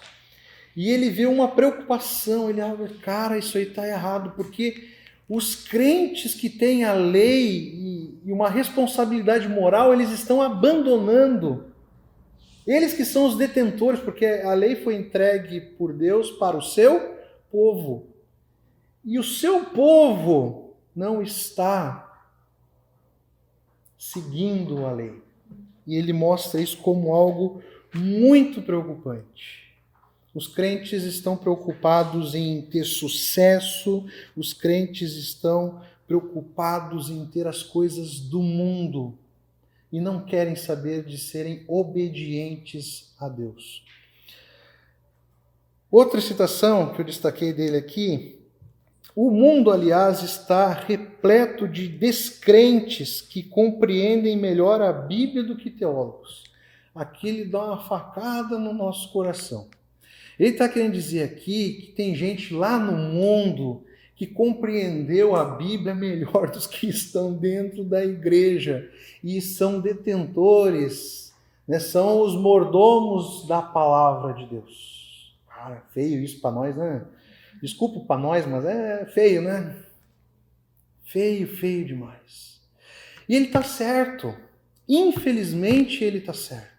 [0.75, 4.89] E ele vê uma preocupação, ele abre, cara, isso aí está errado, porque
[5.29, 11.65] os crentes que têm a lei e uma responsabilidade moral, eles estão abandonando.
[12.65, 17.17] Eles que são os detentores, porque a lei foi entregue por Deus para o seu
[17.51, 18.07] povo.
[19.03, 22.09] E o seu povo não está
[23.97, 25.21] seguindo a lei.
[25.86, 27.62] E ele mostra isso como algo
[27.93, 29.62] muito preocupante.
[30.34, 38.19] Os crentes estão preocupados em ter sucesso, os crentes estão preocupados em ter as coisas
[38.19, 39.17] do mundo
[39.91, 43.86] e não querem saber de serem obedientes a Deus.
[45.91, 48.39] Outra citação que eu destaquei dele aqui:
[49.15, 56.46] o mundo, aliás, está repleto de descrentes que compreendem melhor a Bíblia do que teólogos.
[56.96, 59.67] Aqui ele dá uma facada no nosso coração.
[60.39, 63.84] Ele está querendo dizer aqui que tem gente lá no mundo
[64.15, 68.89] que compreendeu a Bíblia melhor dos que estão dentro da igreja
[69.24, 71.34] e são detentores,
[71.67, 71.80] né?
[71.80, 75.36] são os mordomos da palavra de Deus.
[75.48, 77.06] Cara, feio isso para nós, né?
[77.62, 79.76] Desculpa para nós, mas é feio, né?
[81.04, 82.62] Feio, feio demais.
[83.28, 84.36] E ele está certo.
[84.88, 86.74] Infelizmente, ele está certo.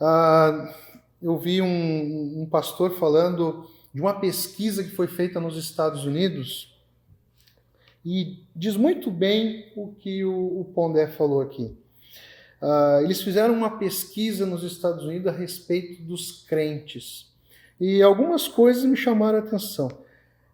[0.00, 0.74] Ah,
[1.22, 6.74] eu vi um, um pastor falando de uma pesquisa que foi feita nos Estados Unidos
[8.04, 11.76] e diz muito bem o que o, o Pondé falou aqui.
[12.60, 17.30] Uh, eles fizeram uma pesquisa nos Estados Unidos a respeito dos crentes
[17.80, 19.90] e algumas coisas me chamaram a atenção.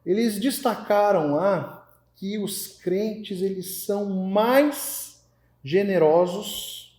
[0.05, 5.23] Eles destacaram lá que os crentes eles são mais
[5.65, 6.99] generosos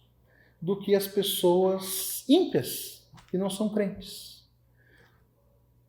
[0.62, 2.99] do que as pessoas ímpias
[3.30, 4.44] que não são crentes.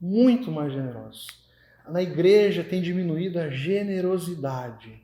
[0.00, 1.26] Muito mais generosos.
[1.88, 5.02] Na igreja tem diminuído a generosidade.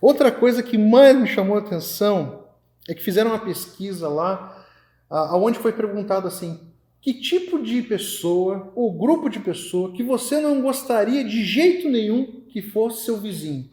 [0.00, 2.46] Outra coisa que mais me chamou a atenção
[2.88, 4.66] é que fizeram uma pesquisa lá,
[5.08, 6.60] aonde foi perguntado assim:
[7.00, 12.42] que tipo de pessoa ou grupo de pessoa que você não gostaria de jeito nenhum
[12.48, 13.68] que fosse seu vizinho?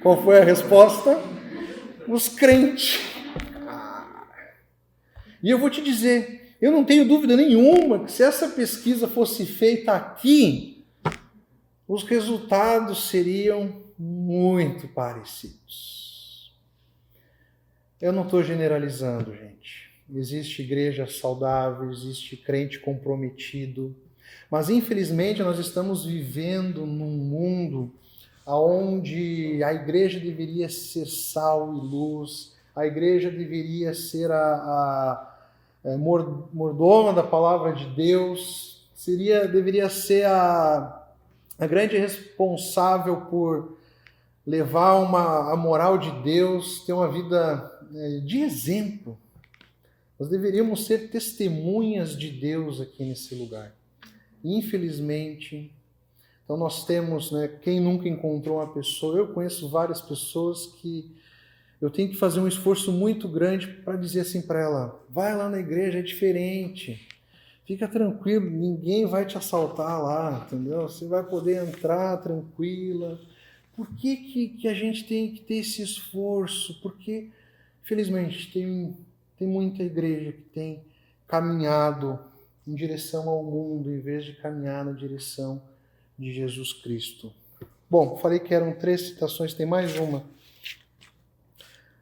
[0.00, 1.20] Qual foi a resposta?
[2.06, 3.00] Os crentes.
[5.42, 9.46] E eu vou te dizer, eu não tenho dúvida nenhuma que se essa pesquisa fosse
[9.46, 10.84] feita aqui,
[11.86, 16.54] os resultados seriam muito parecidos.
[18.00, 19.90] Eu não estou generalizando, gente.
[20.14, 23.94] Existe igreja saudável, existe crente comprometido,
[24.50, 27.94] mas infelizmente nós estamos vivendo num mundo
[28.46, 35.27] onde a igreja deveria ser sal e luz, a igreja deveria ser a, a,
[35.84, 41.08] é, mordoma da palavra de Deus, seria, deveria ser a,
[41.58, 43.78] a grande responsável por
[44.46, 49.18] levar uma, a moral de Deus, ter uma vida é, de exemplo.
[50.18, 53.74] Nós deveríamos ser testemunhas de Deus aqui nesse lugar.
[54.42, 55.72] Infelizmente,
[56.44, 61.14] Então nós temos, né, quem nunca encontrou uma pessoa, eu conheço várias pessoas que
[61.80, 65.48] eu tenho que fazer um esforço muito grande para dizer assim para ela: vai lá
[65.48, 67.06] na igreja, é diferente.
[67.64, 70.82] Fica tranquilo, ninguém vai te assaltar lá, entendeu?
[70.82, 73.20] Você vai poder entrar tranquila.
[73.76, 76.80] Por que, que, que a gente tem que ter esse esforço?
[76.80, 77.28] Porque,
[77.82, 78.96] felizmente, tem,
[79.38, 80.82] tem muita igreja que tem
[81.26, 82.18] caminhado
[82.66, 85.62] em direção ao mundo em vez de caminhar na direção
[86.18, 87.30] de Jesus Cristo.
[87.88, 90.24] Bom, falei que eram três citações, tem mais uma.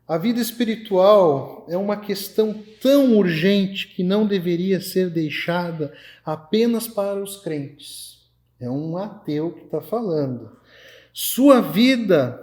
[0.09, 5.93] A vida espiritual é uma questão tão urgente que não deveria ser deixada
[6.25, 8.21] apenas para os crentes.
[8.61, 10.57] É um ateu que está falando.
[11.13, 12.41] Sua vida,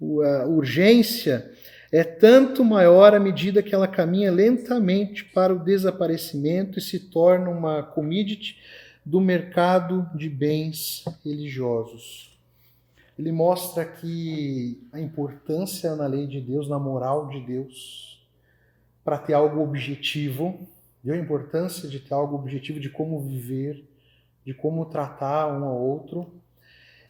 [0.00, 1.50] a urgência,
[1.90, 7.50] é tanto maior à medida que ela caminha lentamente para o desaparecimento e se torna
[7.50, 8.58] uma commodity
[9.04, 12.31] do mercado de bens religiosos
[13.18, 18.26] ele mostra que a importância na lei de Deus, na moral de Deus,
[19.04, 20.66] para ter algo objetivo,
[21.02, 23.84] viu a importância de ter algo objetivo de como viver,
[24.44, 26.32] de como tratar um ao outro.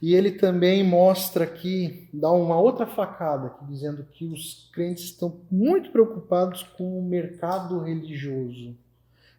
[0.00, 5.40] E ele também mostra aqui, dá uma outra facada, aqui, dizendo que os crentes estão
[5.48, 8.74] muito preocupados com o mercado religioso.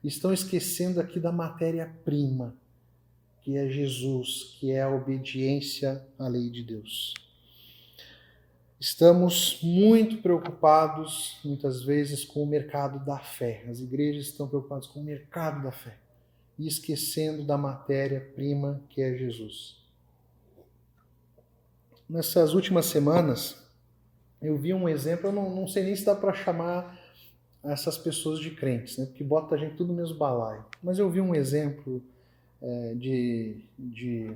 [0.02, 2.56] Estão esquecendo aqui da matéria-prima
[3.44, 7.14] que é Jesus, que é a obediência à lei de Deus.
[8.80, 13.64] Estamos muito preocupados, muitas vezes, com o mercado da fé.
[13.70, 15.98] As igrejas estão preocupadas com o mercado da fé
[16.58, 19.78] e esquecendo da matéria-prima que é Jesus.
[22.10, 23.58] Nessas últimas semanas,
[24.42, 27.00] eu vi um exemplo, eu não, não sei nem se dá para chamar
[27.64, 29.06] essas pessoas de crentes, né?
[29.06, 30.66] porque bota a gente tudo no mesmo balaio.
[30.82, 32.04] Mas eu vi um exemplo
[32.64, 34.32] é, de, de,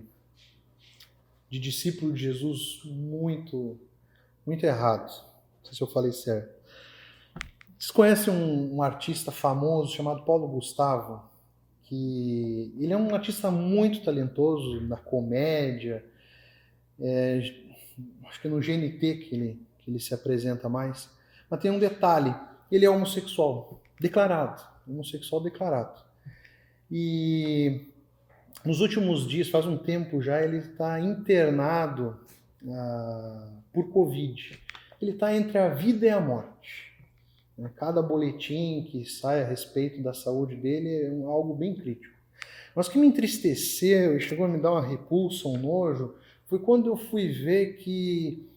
[1.50, 3.80] de discípulo de Jesus muito,
[4.46, 5.10] muito errado.
[5.10, 6.58] Não sei se eu falei certo.
[7.80, 11.24] Vocês conhecem um, um artista famoso chamado Paulo Gustavo?
[11.84, 16.04] Que ele é um artista muito talentoso na comédia.
[17.00, 17.40] É,
[18.26, 21.10] acho que no GNT que ele, que ele se apresenta mais.
[21.50, 22.36] Mas tem um detalhe:
[22.70, 24.62] ele é homossexual, declarado.
[24.86, 26.02] Homossexual declarado.
[26.92, 27.88] E
[28.66, 32.18] nos últimos dias, faz um tempo já, ele está internado
[32.68, 34.60] ah, por Covid.
[35.02, 36.92] Ele está entre a vida e a morte.
[37.58, 37.70] Né?
[37.76, 42.16] Cada boletim que sai a respeito da saúde dele é algo bem crítico.
[42.76, 46.60] Mas o que me entristeceu e chegou a me dar uma repulsa, um nojo, foi
[46.60, 48.48] quando eu fui ver que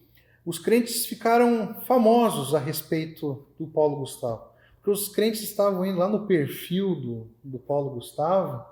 [0.45, 4.51] os crentes ficaram famosos a respeito do Paulo Gustavo.
[4.75, 8.65] Porque os crentes estavam indo lá no perfil do, do Paulo Gustavo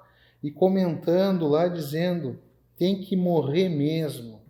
[0.44, 2.40] e comentando lá dizendo:
[2.78, 4.42] tem que morrer mesmo,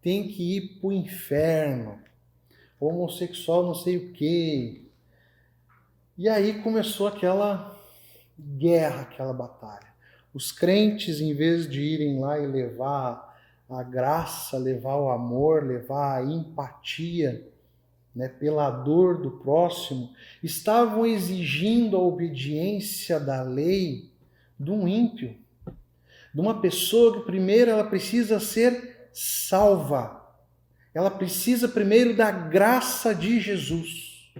[0.00, 1.98] tem que ir para o inferno,
[2.80, 4.82] homossexual não sei o quê.
[6.18, 7.78] E aí começou aquela
[8.38, 9.92] guerra, aquela batalha.
[10.34, 13.32] Os crentes, em vez de irem lá e levar
[13.68, 17.48] a graça, levar o amor, levar a empatia,
[18.14, 20.10] né, pela dor do próximo,
[20.42, 24.11] estavam exigindo a obediência da lei
[24.58, 25.36] de um ímpio,
[26.34, 30.20] de uma pessoa que primeiro ela precisa ser salva.
[30.94, 34.30] Ela precisa primeiro da graça de Jesus.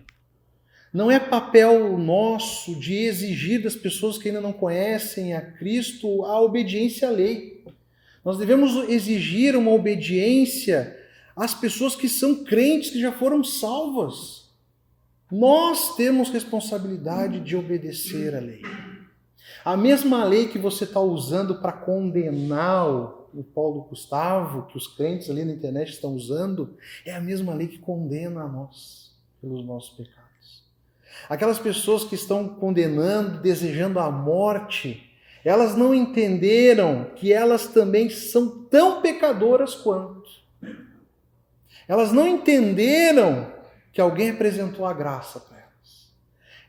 [0.92, 6.38] Não é papel nosso de exigir das pessoas que ainda não conhecem a Cristo a
[6.40, 7.64] obediência à lei.
[8.22, 10.98] Nós devemos exigir uma obediência
[11.34, 14.50] às pessoas que são crentes, que já foram salvas.
[15.30, 18.60] Nós temos responsabilidade de obedecer à lei.
[19.64, 25.30] A mesma lei que você está usando para condenar o Paulo Gustavo, que os crentes
[25.30, 26.76] ali na internet estão usando,
[27.06, 30.62] é a mesma lei que condena a nós pelos nossos pecados.
[31.28, 35.10] Aquelas pessoas que estão condenando, desejando a morte,
[35.44, 40.30] elas não entenderam que elas também são tão pecadoras quanto.
[41.88, 43.52] Elas não entenderam
[43.92, 45.40] que alguém apresentou a graça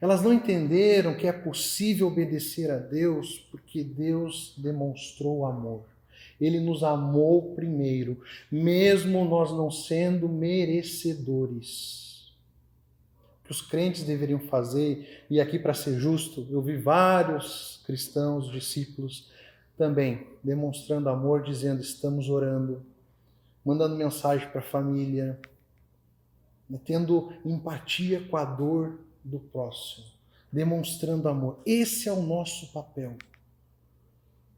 [0.04, 5.86] elas não entenderam que é possível obedecer a Deus porque Deus demonstrou amor.
[6.42, 12.34] Ele nos amou primeiro, mesmo nós não sendo merecedores.
[13.40, 18.52] O que os crentes deveriam fazer, e aqui para ser justo, eu vi vários cristãos,
[18.52, 19.32] discípulos,
[19.78, 22.86] também demonstrando amor, dizendo: estamos orando,
[23.64, 25.40] mandando mensagem para a família,
[26.84, 30.06] tendo empatia com a dor do próximo,
[30.52, 31.60] demonstrando amor.
[31.66, 33.18] Esse é o nosso papel.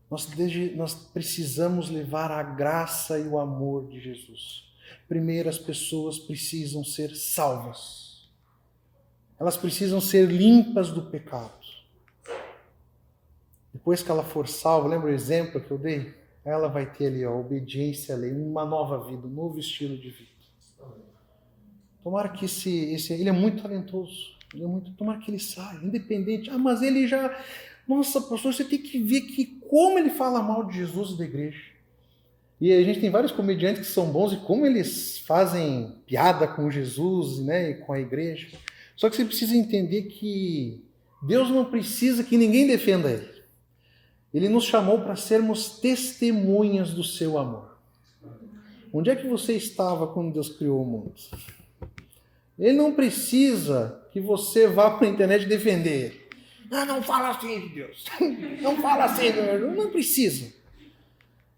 [0.10, 0.28] Nós,
[0.76, 4.66] nós precisamos levar a graça e o amor de Jesus.
[5.08, 8.30] Primeiro, as pessoas precisam ser salvas.
[9.40, 11.66] Elas precisam ser limpas do pecado.
[13.74, 16.14] Depois que ela for salva, lembra o exemplo que eu dei?
[16.46, 20.10] Ela vai ter ali a obediência à lei, uma nova vida, um novo estilo de
[20.12, 20.36] vida.
[22.04, 24.35] Tomara que esse, esse ele é muito talentoso.
[24.62, 26.50] É muito, tomara que ele saia, independente.
[26.50, 27.38] Ah, mas ele já.
[27.88, 31.26] Nossa, pastor, você tem que ver que como ele fala mal de Jesus e da
[31.26, 31.76] igreja.
[32.60, 36.72] E a gente tem vários comediantes que são bons e como eles fazem piada com
[36.72, 38.58] Jesus né, e com a igreja.
[38.96, 40.84] Só que você precisa entender que
[41.22, 43.36] Deus não precisa que ninguém defenda ele.
[44.34, 47.78] Ele nos chamou para sermos testemunhas do seu amor.
[48.92, 51.14] Onde é que você estava quando Deus criou o mundo?
[52.58, 56.30] Ele não precisa que você vá para a internet defender.
[56.72, 58.06] Ah, não fala assim de Deus.
[58.62, 59.76] Não fala assim, Deus.
[59.76, 60.52] Não precisa.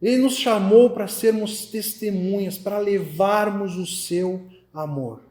[0.02, 5.22] Ele nos chamou para sermos testemunhas, para levarmos o seu amor.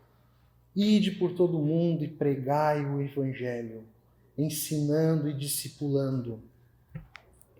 [0.74, 3.84] Ide por todo mundo e pregai o Evangelho,
[4.36, 6.40] ensinando e discipulando.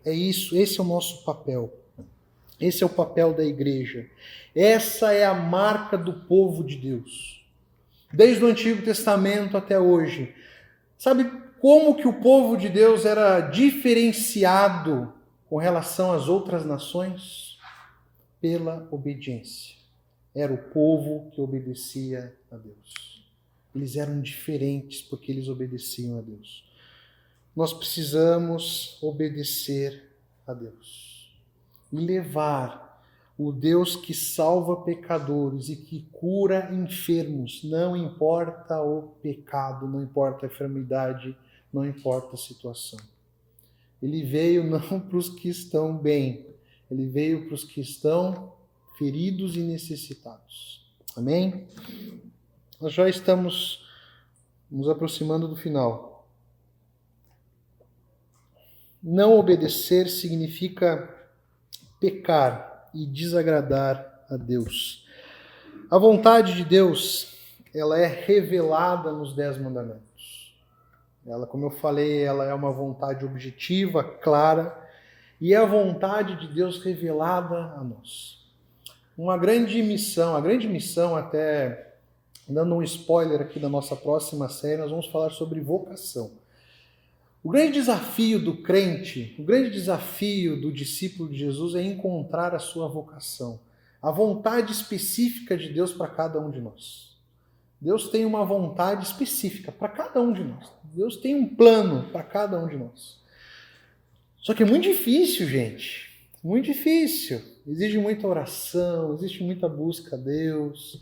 [0.04, 1.72] É isso, esse é o nosso papel.
[2.58, 4.08] Esse é o papel da igreja.
[4.54, 7.45] Essa é a marca do povo de Deus
[8.12, 10.34] desde o Antigo Testamento até hoje.
[10.98, 11.24] Sabe
[11.60, 15.12] como que o povo de Deus era diferenciado
[15.48, 17.58] com relação às outras nações?
[18.40, 19.74] Pela obediência.
[20.34, 23.24] Era o povo que obedecia a Deus.
[23.74, 26.64] Eles eram diferentes porque eles obedeciam a Deus.
[27.54, 30.10] Nós precisamos obedecer
[30.46, 31.34] a Deus
[31.92, 32.85] e levar
[33.38, 40.46] o Deus que salva pecadores e que cura enfermos, não importa o pecado, não importa
[40.46, 41.36] a enfermidade,
[41.72, 42.98] não importa a situação.
[44.02, 46.46] Ele veio não para os que estão bem,
[46.90, 48.54] ele veio para os que estão
[48.96, 50.86] feridos e necessitados.
[51.14, 51.66] Amém?
[52.80, 53.86] Nós já estamos
[54.70, 56.26] nos aproximando do final.
[59.02, 61.14] Não obedecer significa
[62.00, 65.06] pecar e desagradar a Deus.
[65.90, 67.36] A vontade de Deus,
[67.74, 70.56] ela é revelada nos Dez Mandamentos.
[71.26, 74.76] Ela, como eu falei, ela é uma vontade objetiva, clara,
[75.40, 78.44] e é a vontade de Deus revelada a nós.
[79.18, 81.94] Uma grande missão, a grande missão, até
[82.48, 86.30] dando um spoiler aqui da nossa próxima série, nós vamos falar sobre vocação.
[87.46, 92.58] O grande desafio do crente, o grande desafio do discípulo de Jesus é encontrar a
[92.58, 93.60] sua vocação,
[94.02, 97.16] a vontade específica de Deus para cada um de nós.
[97.80, 100.66] Deus tem uma vontade específica para cada um de nós.
[100.92, 103.20] Deus tem um plano para cada um de nós.
[104.38, 106.10] Só que é muito difícil, gente.
[106.42, 107.40] Muito difícil.
[107.64, 111.00] Exige muita oração, existe muita busca a Deus.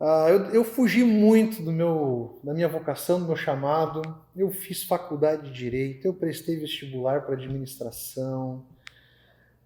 [0.00, 4.02] Ah, eu, eu, fugi muito do meu, da minha vocação, do meu chamado.
[4.36, 8.64] Eu fiz faculdade de direito, eu prestei vestibular para administração.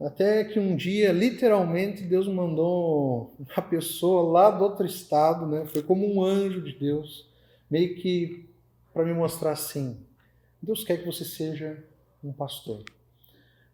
[0.00, 5.66] Até que um dia, literalmente, Deus mandou uma pessoa lá do outro estado, né?
[5.66, 7.28] Foi como um anjo de Deus,
[7.70, 8.48] meio que
[8.94, 9.98] para me mostrar assim:
[10.62, 11.84] Deus quer que você seja
[12.24, 12.82] um pastor.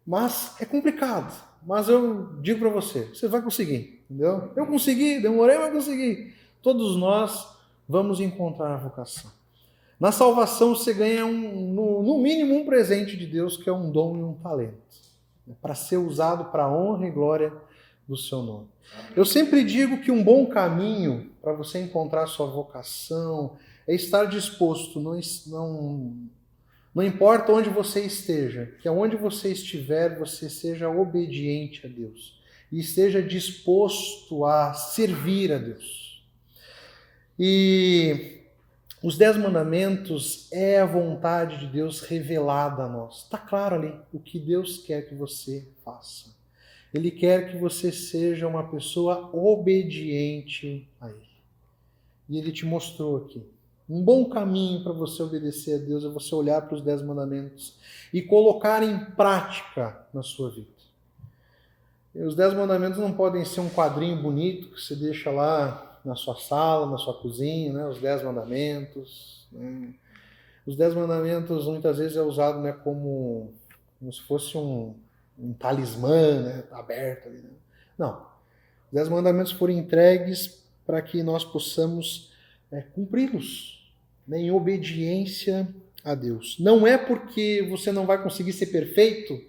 [0.05, 1.47] Mas é complicado.
[1.65, 4.51] Mas eu digo para você, você vai conseguir, entendeu?
[4.55, 7.47] Eu consegui, demorei, mas consegui Todos nós
[7.87, 9.31] vamos encontrar a vocação.
[9.99, 14.17] Na salvação você ganha um, no, mínimo um presente de Deus que é um dom
[14.17, 14.77] e um talento,
[15.45, 17.51] né, para ser usado para a honra e glória
[18.07, 18.67] do seu nome.
[19.15, 23.57] Eu sempre digo que um bom caminho para você encontrar sua vocação
[23.87, 26.13] é estar disposto, não, não,
[26.93, 32.39] não importa onde você esteja, que aonde você estiver, você seja obediente a Deus
[32.71, 35.98] e esteja disposto a servir a Deus.
[37.39, 38.41] E
[39.01, 43.23] os Dez Mandamentos é a vontade de Deus revelada a nós.
[43.23, 46.37] Está claro ali o que Deus quer que você faça.
[46.93, 51.29] Ele quer que você seja uma pessoa obediente a Ele.
[52.27, 53.41] E Ele te mostrou aqui.
[53.89, 57.77] Um bom caminho para você obedecer a Deus é você olhar para os Dez Mandamentos
[58.13, 60.67] e colocar em prática na sua vida.
[62.13, 66.15] E os Dez Mandamentos não podem ser um quadrinho bonito que você deixa lá na
[66.15, 67.85] sua sala, na sua cozinha, né?
[67.87, 69.47] os dez mandamentos.
[69.51, 69.93] Né?
[70.65, 73.53] Os dez mandamentos muitas vezes é usado né, como,
[73.99, 74.95] como se fosse um,
[75.37, 77.41] um talismã né, aberto ali.
[77.41, 77.49] Né?
[77.97, 78.21] Não.
[78.87, 82.31] Os dez mandamentos foram entregues para que nós possamos
[82.71, 83.93] é, cumpri-los
[84.27, 85.67] né, em obediência
[86.03, 86.57] a Deus.
[86.59, 89.39] Não é porque você não vai conseguir ser perfeito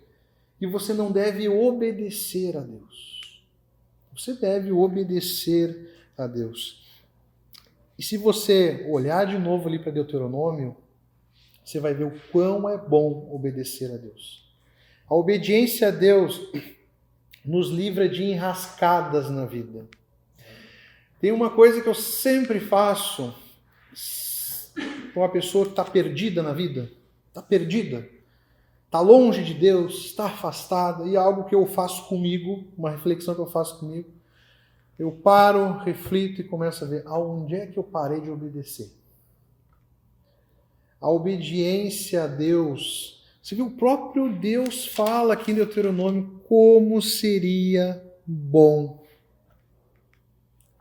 [0.58, 3.42] que você não deve obedecer a Deus.
[4.14, 7.02] Você deve obedecer a Deus.
[7.98, 10.76] E se você olhar de novo ali para Deuteronômio,
[11.64, 14.48] você vai ver o quão é bom obedecer a Deus.
[15.08, 16.40] A obediência a Deus
[17.44, 19.86] nos livra de enrascadas na vida.
[21.20, 23.34] Tem uma coisa que eu sempre faço
[25.12, 26.90] com uma pessoa que está perdida na vida,
[27.28, 28.08] está perdida,
[28.86, 33.34] está longe de Deus, está afastada, e é algo que eu faço comigo, uma reflexão
[33.34, 34.10] que eu faço comigo.
[35.00, 38.92] Eu paro, reflito e começo a ver aonde é que eu parei de obedecer.
[41.00, 43.24] A obediência a Deus.
[43.42, 49.02] Você viu, o próprio Deus fala aqui em Deuteronômio como seria bom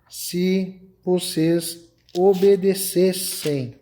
[0.09, 3.75] se vocês obedecessem.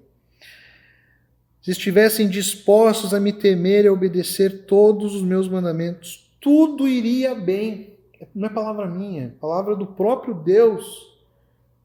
[1.64, 7.34] Se estivessem dispostos a me temer e a obedecer todos os meus mandamentos, tudo iria
[7.34, 7.97] bem
[8.34, 11.16] não é palavra minha, é palavra do próprio Deus,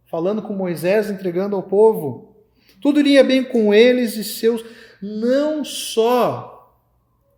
[0.06, 2.34] falando com Moisés, entregando ao povo.
[2.80, 4.64] Tudo iria bem com eles e seus,
[5.00, 6.76] não só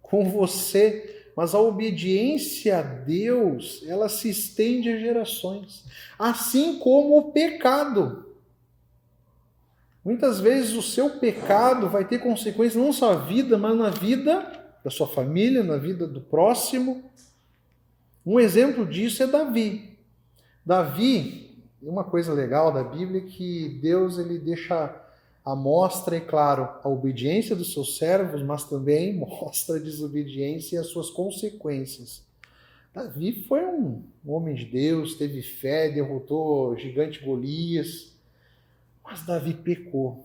[0.02, 5.84] com você, mas a obediência a Deus, ela se estende a gerações,
[6.18, 8.26] assim como o pecado.
[10.04, 14.64] Muitas vezes o seu pecado vai ter consequências não só na vida, mas na vida
[14.84, 17.10] da sua família, na vida do próximo.
[18.26, 19.98] Um exemplo disso é Davi.
[20.64, 24.98] Davi, uma coisa legal da Bíblia é que Deus ele deixa
[25.44, 30.78] a mostra, é claro, a obediência dos seus servos, mas também mostra a desobediência e
[30.78, 32.24] as suas consequências.
[32.94, 38.14] Davi foi um homem de Deus, teve fé, derrotou o gigante Golias,
[39.04, 40.24] mas Davi pecou.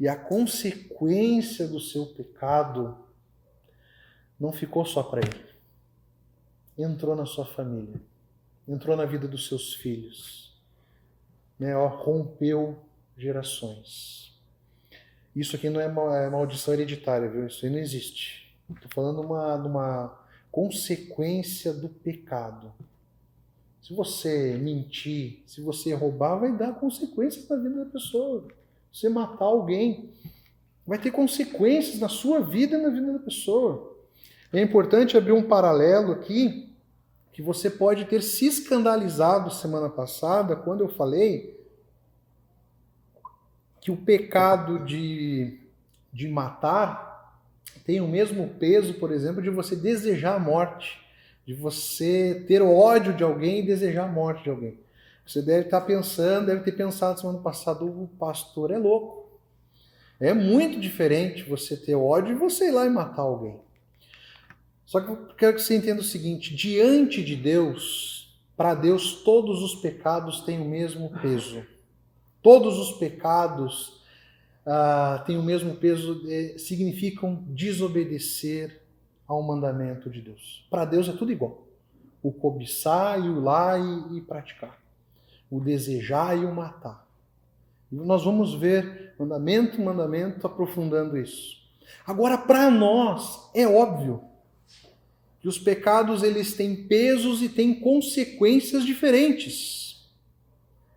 [0.00, 2.96] E a consequência do seu pecado
[4.40, 5.45] não ficou só para ele
[6.78, 8.00] entrou na sua família,
[8.66, 10.54] entrou na vida dos seus filhos,
[11.58, 11.76] né?
[11.76, 12.78] Ó, rompeu
[13.16, 14.34] gerações.
[15.34, 17.46] Isso aqui não é, é maldição hereditária, viu?
[17.46, 18.54] Isso aí não existe.
[18.70, 20.18] Estou falando de uma, uma
[20.50, 22.72] consequência do pecado.
[23.82, 28.48] Se você mentir, se você roubar, vai dar consequências na vida da pessoa.
[28.92, 30.10] Se você matar alguém,
[30.86, 33.94] vai ter consequências na sua vida e na vida da pessoa.
[34.52, 36.65] É importante abrir um paralelo aqui,
[37.36, 41.54] que você pode ter se escandalizado semana passada, quando eu falei
[43.78, 45.60] que o pecado de,
[46.10, 47.38] de matar
[47.84, 50.98] tem o mesmo peso, por exemplo, de você desejar a morte,
[51.44, 54.80] de você ter ódio de alguém e desejar a morte de alguém.
[55.26, 59.28] Você deve estar pensando, deve ter pensado semana passada, o pastor é louco.
[60.18, 63.60] É muito diferente você ter ódio e você ir lá e matar alguém.
[64.86, 69.62] Só que eu quero que você entenda o seguinte: diante de Deus, para Deus, todos
[69.62, 71.62] os pecados têm o mesmo peso.
[72.40, 74.00] Todos os pecados
[74.64, 76.22] uh, têm o mesmo peso,
[76.56, 78.80] significam desobedecer
[79.26, 80.64] ao mandamento de Deus.
[80.70, 81.66] Para Deus é tudo igual.
[82.22, 84.80] O cobiçar e o lá e, e praticar.
[85.50, 87.04] O desejar e o matar.
[87.90, 91.56] E nós vamos ver mandamento, mandamento, aprofundando isso.
[92.06, 94.22] Agora, para nós, é óbvio
[95.46, 100.10] que os pecados eles têm pesos e têm consequências diferentes.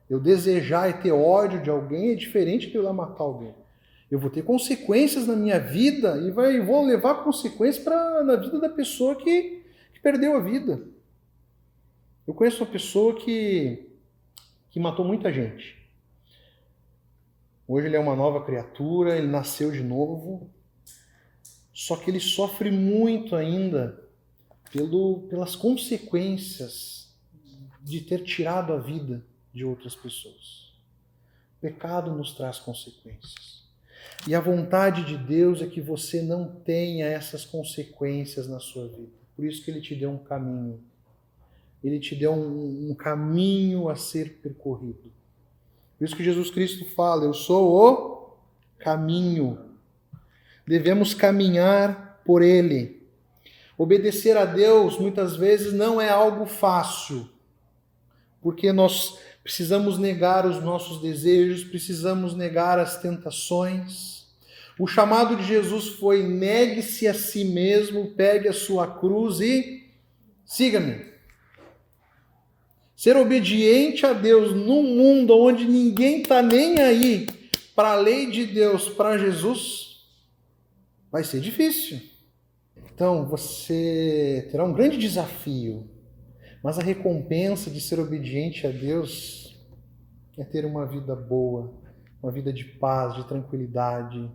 [0.09, 3.53] Eu desejar e ter ódio de alguém é diferente de eu lá matar alguém.
[4.09, 8.59] Eu vou ter consequências na minha vida e vai, vou levar consequências para na vida
[8.59, 10.81] da pessoa que, que perdeu a vida.
[12.25, 13.87] Eu conheço uma pessoa que,
[14.71, 15.77] que matou muita gente.
[17.67, 20.49] Hoje ele é uma nova criatura, ele nasceu de novo,
[21.71, 24.08] só que ele sofre muito ainda
[24.71, 27.13] pelo, pelas consequências
[27.81, 30.73] de ter tirado a vida de outras pessoas.
[31.57, 33.59] O pecado nos traz consequências.
[34.27, 39.11] E a vontade de Deus é que você não tenha essas consequências na sua vida.
[39.35, 40.83] Por isso que ele te deu um caminho.
[41.83, 45.11] Ele te deu um, um caminho a ser percorrido.
[45.97, 48.37] Por isso que Jesus Cristo fala: Eu sou o
[48.77, 49.57] caminho.
[50.67, 52.98] Devemos caminhar por ele.
[53.79, 57.29] Obedecer a Deus muitas vezes não é algo fácil,
[58.41, 64.27] porque nós precisamos negar os nossos desejos, precisamos negar as tentações.
[64.77, 69.89] O chamado de Jesus foi: negue-se a si mesmo, pegue a sua cruz e
[70.45, 71.05] siga-me.
[72.97, 77.27] Ser obediente a Deus num mundo onde ninguém está nem aí
[77.73, 80.05] para a lei de Deus, para Jesus,
[81.09, 82.18] vai ser difícil.
[82.99, 85.89] Então você terá um grande desafio,
[86.61, 89.57] mas a recompensa de ser obediente a Deus
[90.37, 91.73] é ter uma vida boa,
[92.21, 94.29] uma vida de paz, de tranquilidade.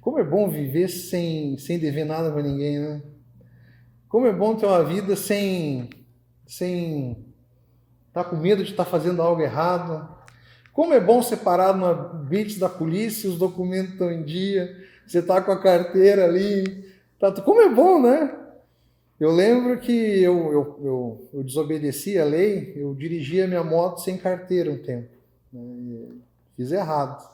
[0.00, 3.02] Como é bom viver sem, sem dever nada para ninguém, né?
[4.08, 5.90] Como é bom ter uma vida sem
[6.46, 7.26] sem
[8.06, 10.16] estar tá com medo de estar tá fazendo algo errado.
[10.72, 14.72] Como é bom ser parado na blitz da polícia, os documentos estão em dia,
[15.04, 16.93] você está com a carteira ali.
[17.32, 18.38] Tá, como é bom, né?
[19.18, 24.18] Eu lembro que eu, eu, eu, eu desobedeci a lei, eu dirigia minha moto sem
[24.18, 25.08] carteira um tempo.
[25.52, 26.08] Né?
[26.56, 27.26] Fiz errado.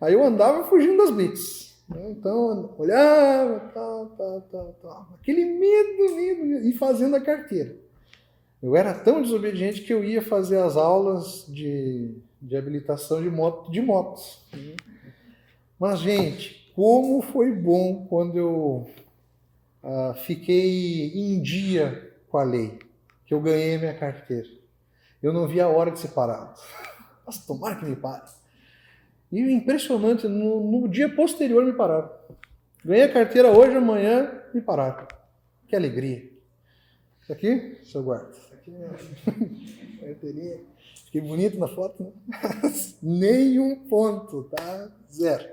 [0.00, 1.82] Aí eu andava fugindo das blitz.
[1.88, 2.10] Né?
[2.10, 5.06] Então, olhava, tá, tá, tá, tá.
[5.14, 7.74] Aquele medo, medo, e fazendo a carteira.
[8.62, 13.70] Eu era tão desobediente que eu ia fazer as aulas de, de habilitação de, moto,
[13.70, 14.44] de motos.
[15.78, 18.86] Mas, gente, como foi bom quando eu
[19.82, 22.78] uh, fiquei em dia com a lei,
[23.26, 24.48] que eu ganhei minha carteira.
[25.22, 26.58] Eu não vi a hora de ser parado.
[27.26, 28.22] Mas tomara que me pare.
[29.30, 32.10] E impressionante, no, no dia posterior me pararam.
[32.84, 35.06] Ganhei a carteira hoje, amanhã me pararam.
[35.68, 36.30] Que alegria.
[37.22, 40.60] Isso aqui, seu guarda aqui, carteirinha.
[41.04, 42.10] Fiquei bonito na foto, né?
[43.02, 44.90] Nenhum ponto, tá?
[45.10, 45.48] Zero.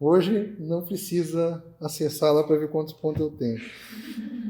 [0.00, 3.60] Hoje não precisa acessar lá para ver quantos pontos eu tenho.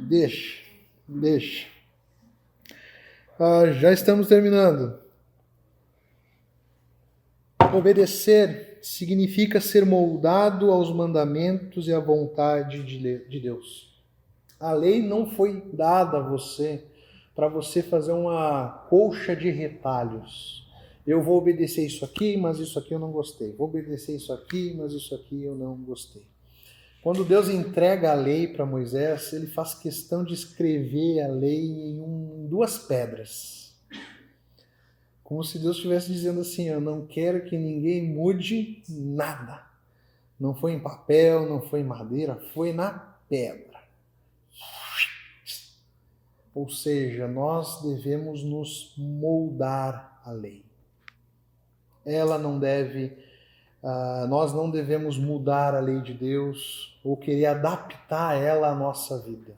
[0.09, 0.63] Deixa,
[1.07, 1.69] deixa.
[3.39, 4.99] Ah, já estamos terminando.
[7.75, 13.93] Obedecer significa ser moldado aos mandamentos e à vontade de Deus.
[14.61, 16.85] A lei não foi dada a você
[17.35, 20.64] para você fazer uma colcha de retalhos.
[21.07, 23.53] Eu vou obedecer isso aqui, mas isso aqui eu não gostei.
[23.53, 26.23] Vou obedecer isso aqui, mas isso aqui eu não gostei.
[27.03, 32.01] Quando Deus entrega a lei para Moisés, ele faz questão de escrever a lei em
[32.01, 33.75] um, duas pedras.
[35.23, 39.63] Como se Deus estivesse dizendo assim: Eu não quero que ninguém mude nada.
[40.41, 42.91] Não foi em papel, não foi em madeira, foi na
[43.29, 43.83] pedra.
[46.55, 50.65] Ou seja, nós devemos nos moldar à lei.
[52.05, 53.17] Ela não deve,
[53.83, 59.19] uh, nós não devemos mudar a lei de Deus ou querer adaptar ela à nossa
[59.19, 59.55] vida.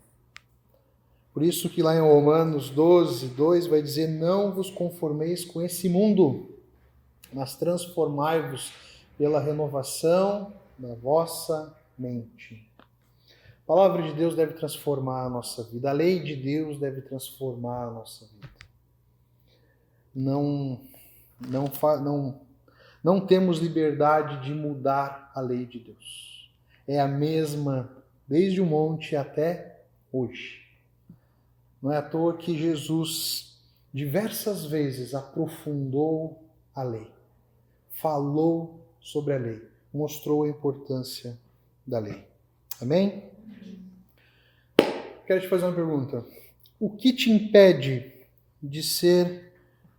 [1.33, 5.89] Por isso que lá em Romanos 12, 2 vai dizer: Não vos conformeis com esse
[5.89, 6.49] mundo,
[7.33, 8.73] mas transformai-vos
[9.19, 12.67] pela renovação da vossa mente.
[13.19, 15.91] A palavra de Deus deve transformar a nossa vida.
[15.91, 18.49] A lei de Deus deve transformar a nossa vida.
[20.15, 20.81] Não,
[21.41, 21.71] não,
[22.03, 22.41] não,
[23.03, 26.51] não temos liberdade de mudar a lei de Deus.
[26.87, 27.91] É a mesma
[28.27, 29.83] desde o monte até
[30.13, 30.67] hoje.
[31.81, 33.57] Não é à toa que Jesus
[33.93, 36.43] diversas vezes aprofundou
[36.75, 37.11] a lei,
[37.91, 39.63] falou sobre a lei,
[39.93, 41.39] mostrou a importância
[41.87, 42.25] da lei.
[42.81, 43.37] Amém?
[45.27, 46.25] quero te fazer uma pergunta.
[46.79, 48.13] O que te impede
[48.63, 49.53] de ser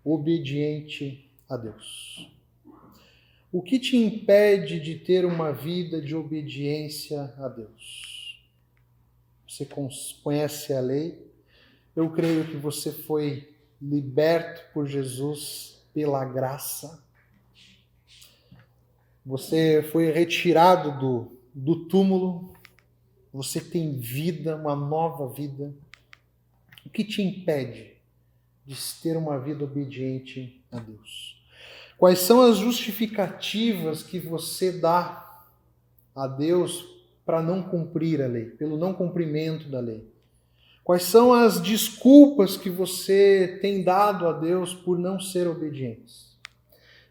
[0.03, 2.31] obediente a Deus?
[3.51, 8.41] O que te impede de ter uma vida de obediência a Deus?
[9.47, 9.67] Você
[10.23, 11.31] conhece a lei?
[11.95, 17.03] Eu creio que você foi liberto por Jesus pela graça.
[19.25, 22.57] Você foi retirado do, do túmulo
[23.37, 25.71] você tem vida, uma nova vida.
[26.83, 27.93] O que te impede
[28.65, 31.36] de ter uma vida obediente a Deus?
[31.97, 35.41] Quais são as justificativas que você dá
[36.15, 36.85] a Deus
[37.25, 40.07] para não cumprir a lei, pelo não cumprimento da lei?
[40.83, 46.13] Quais são as desculpas que você tem dado a Deus por não ser obediente?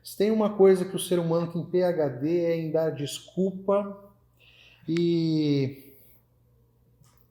[0.03, 4.03] Se tem uma coisa que o ser humano tem PhD é em dar desculpa
[4.89, 5.93] e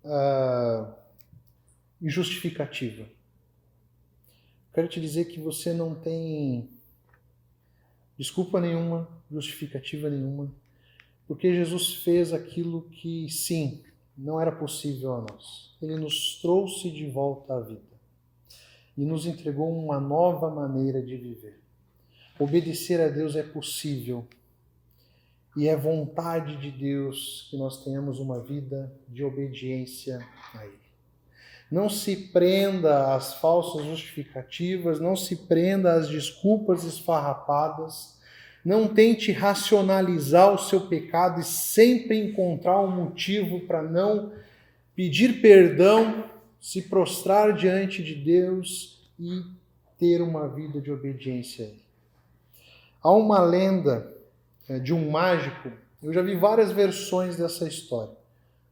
[0.03, 0.93] uh,
[2.01, 3.05] justificativa.
[4.73, 6.69] Quero te dizer que você não tem
[8.17, 10.51] desculpa nenhuma, justificativa nenhuma,
[11.27, 13.83] porque Jesus fez aquilo que, sim,
[14.17, 15.75] não era possível a nós.
[15.81, 17.81] Ele nos trouxe de volta à vida
[18.97, 21.59] e nos entregou uma nova maneira de viver.
[22.39, 24.27] Obedecer a Deus é possível
[25.55, 30.19] e é vontade de Deus que nós tenhamos uma vida de obediência
[30.53, 30.84] a Ele.
[31.71, 38.15] Não se prenda às falsas justificativas, não se prenda às desculpas esfarrapadas,
[38.63, 44.31] não tente racionalizar o seu pecado e sempre encontrar um motivo para não
[44.95, 46.25] pedir perdão,
[46.59, 49.43] se prostrar diante de Deus e
[49.99, 51.73] ter uma vida de obediência.
[53.03, 54.11] Há uma lenda
[54.67, 58.15] é, de um mágico, eu já vi várias versões dessa história,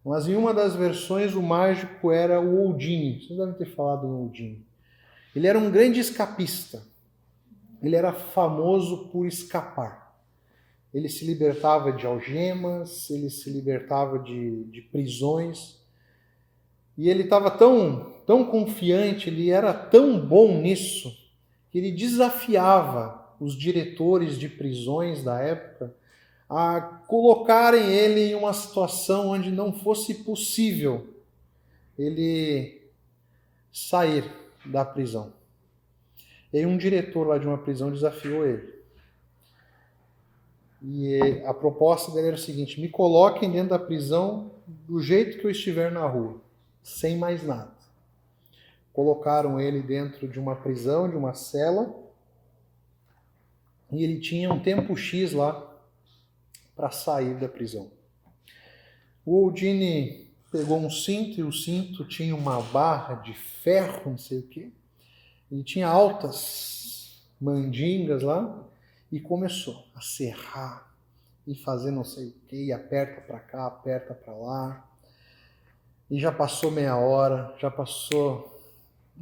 [0.05, 3.21] mas em uma das versões o mágico era o Oldini.
[3.21, 4.65] Vocês devem ter falado do Oldini.
[5.35, 6.83] Ele era um grande escapista.
[7.81, 10.03] Ele era famoso por escapar.
[10.93, 15.81] Ele se libertava de algemas, ele se libertava de, de prisões.
[16.97, 21.11] E ele estava tão, tão confiante, ele era tão bom nisso,
[21.71, 25.95] que ele desafiava os diretores de prisões da época
[26.55, 31.07] a colocarem ele em uma situação onde não fosse possível
[31.97, 32.79] ele
[33.71, 34.31] sair
[34.63, 35.33] da prisão.
[36.53, 38.71] E um diretor lá de uma prisão desafiou ele.
[40.83, 45.45] E a proposta dele era o seguinte: me coloquem dentro da prisão do jeito que
[45.45, 46.39] eu estiver na rua,
[46.83, 47.73] sem mais nada.
[48.93, 51.95] Colocaram ele dentro de uma prisão, de uma cela,
[53.91, 55.72] e ele tinha um tempo X lá
[56.75, 57.91] para sair da prisão.
[59.25, 64.39] O Oldini pegou um cinto e o cinto tinha uma barra de ferro, não sei
[64.39, 64.71] o quê.
[65.51, 68.67] Ele tinha altas mandingas lá
[69.11, 70.93] e começou a serrar
[71.45, 74.89] e fazer não sei o que, aperta para cá, aperta para lá.
[76.09, 78.61] E já passou meia hora, já passou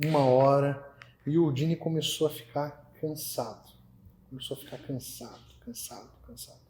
[0.03, 0.85] uma hora
[1.25, 3.71] e o Dini começou a ficar cansado.
[4.29, 6.60] Começou a ficar cansado, cansado, cansado.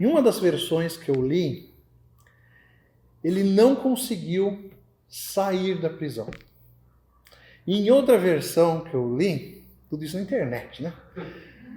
[0.00, 1.74] Em uma das versões que eu li,
[3.22, 4.70] ele não conseguiu
[5.08, 6.30] sair da prisão.
[7.66, 10.94] Em outra versão que eu li, tudo isso na internet, né?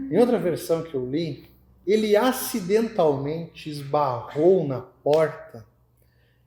[0.10, 1.50] Em outra versão que eu li,
[1.86, 5.66] ele acidentalmente esbarrou na porta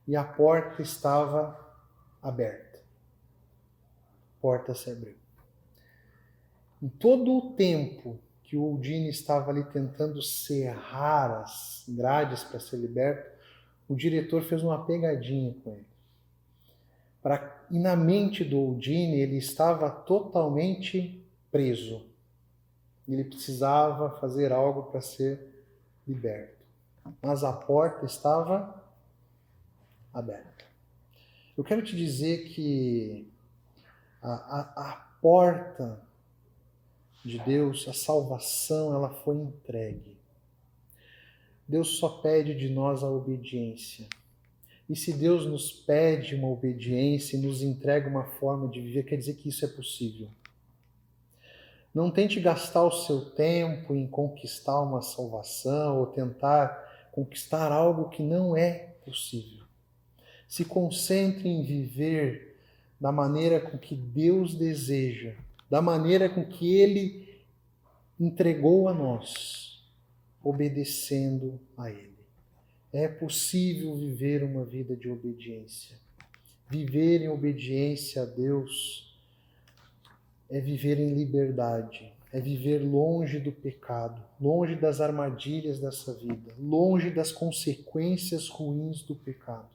[0.06, 1.58] e a porta estava
[2.22, 2.78] aberta.
[4.38, 5.16] A porta se abriu.
[6.82, 8.18] Em todo o tempo
[8.54, 13.28] que o Udine estava ali tentando serrar as grades para ser liberto,
[13.88, 15.86] o diretor fez uma pegadinha com ele.
[17.20, 22.06] Para, e na mente do Udine ele estava totalmente preso
[23.08, 25.64] ele precisava fazer algo para ser
[26.06, 26.64] liberto.
[27.20, 28.82] Mas a porta estava
[30.12, 30.64] aberta.
[31.58, 33.28] Eu quero te dizer que
[34.22, 36.00] a, a, a porta
[37.24, 40.16] de Deus, a salvação, ela foi entregue.
[41.66, 44.06] Deus só pede de nós a obediência.
[44.88, 49.16] E se Deus nos pede uma obediência e nos entrega uma forma de viver, quer
[49.16, 50.28] dizer que isso é possível.
[51.94, 58.22] Não tente gastar o seu tempo em conquistar uma salvação ou tentar conquistar algo que
[58.22, 59.64] não é possível.
[60.46, 62.58] Se concentre em viver
[63.00, 65.34] da maneira com que Deus deseja,
[65.74, 67.28] da maneira com que Ele
[68.20, 69.84] entregou a nós,
[70.40, 72.14] obedecendo a Ele.
[72.92, 75.98] É possível viver uma vida de obediência.
[76.70, 79.18] Viver em obediência a Deus
[80.48, 87.10] é viver em liberdade, é viver longe do pecado, longe das armadilhas dessa vida, longe
[87.10, 89.68] das consequências ruins do pecado.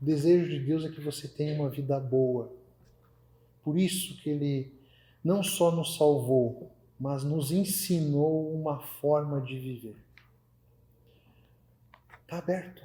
[0.00, 2.52] O desejo de Deus é que você tenha uma vida boa.
[3.64, 4.83] Por isso que ele
[5.24, 6.70] não só nos salvou,
[7.00, 9.96] mas nos ensinou uma forma de viver.
[12.22, 12.82] Está aberto.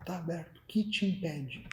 [0.00, 0.58] Está aberto.
[0.58, 1.66] O que te impede?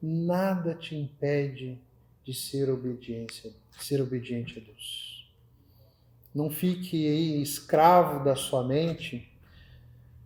[0.00, 1.78] Nada te impede
[2.24, 5.28] de ser obediência, ser obediente a Deus.
[6.34, 9.32] Não fique aí escravo da sua mente,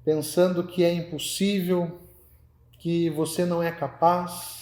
[0.04, 2.00] pensando que é impossível,
[2.78, 4.61] que você não é capaz.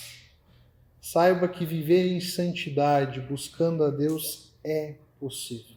[1.12, 5.74] Saiba que viver em santidade, buscando a Deus, é possível.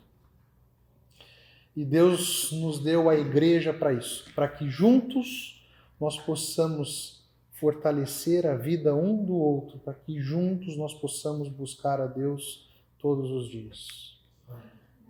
[1.75, 5.67] E Deus nos deu a igreja para isso, para que juntos
[5.99, 12.05] nós possamos fortalecer a vida um do outro, para que juntos nós possamos buscar a
[12.05, 12.69] Deus
[12.99, 14.15] todos os dias.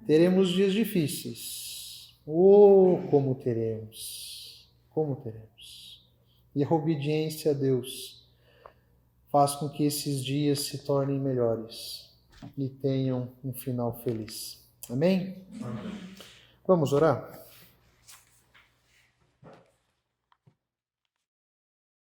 [0.08, 2.16] Teremos dias difíceis.
[2.26, 4.70] Oh, como teremos!
[4.90, 6.02] Como teremos!
[6.56, 8.23] E a obediência a Deus
[9.34, 12.08] faz com que esses dias se tornem melhores
[12.56, 14.64] e tenham um final feliz.
[14.88, 15.44] Amém?
[15.60, 15.92] Amém.
[16.68, 17.43] Vamos orar?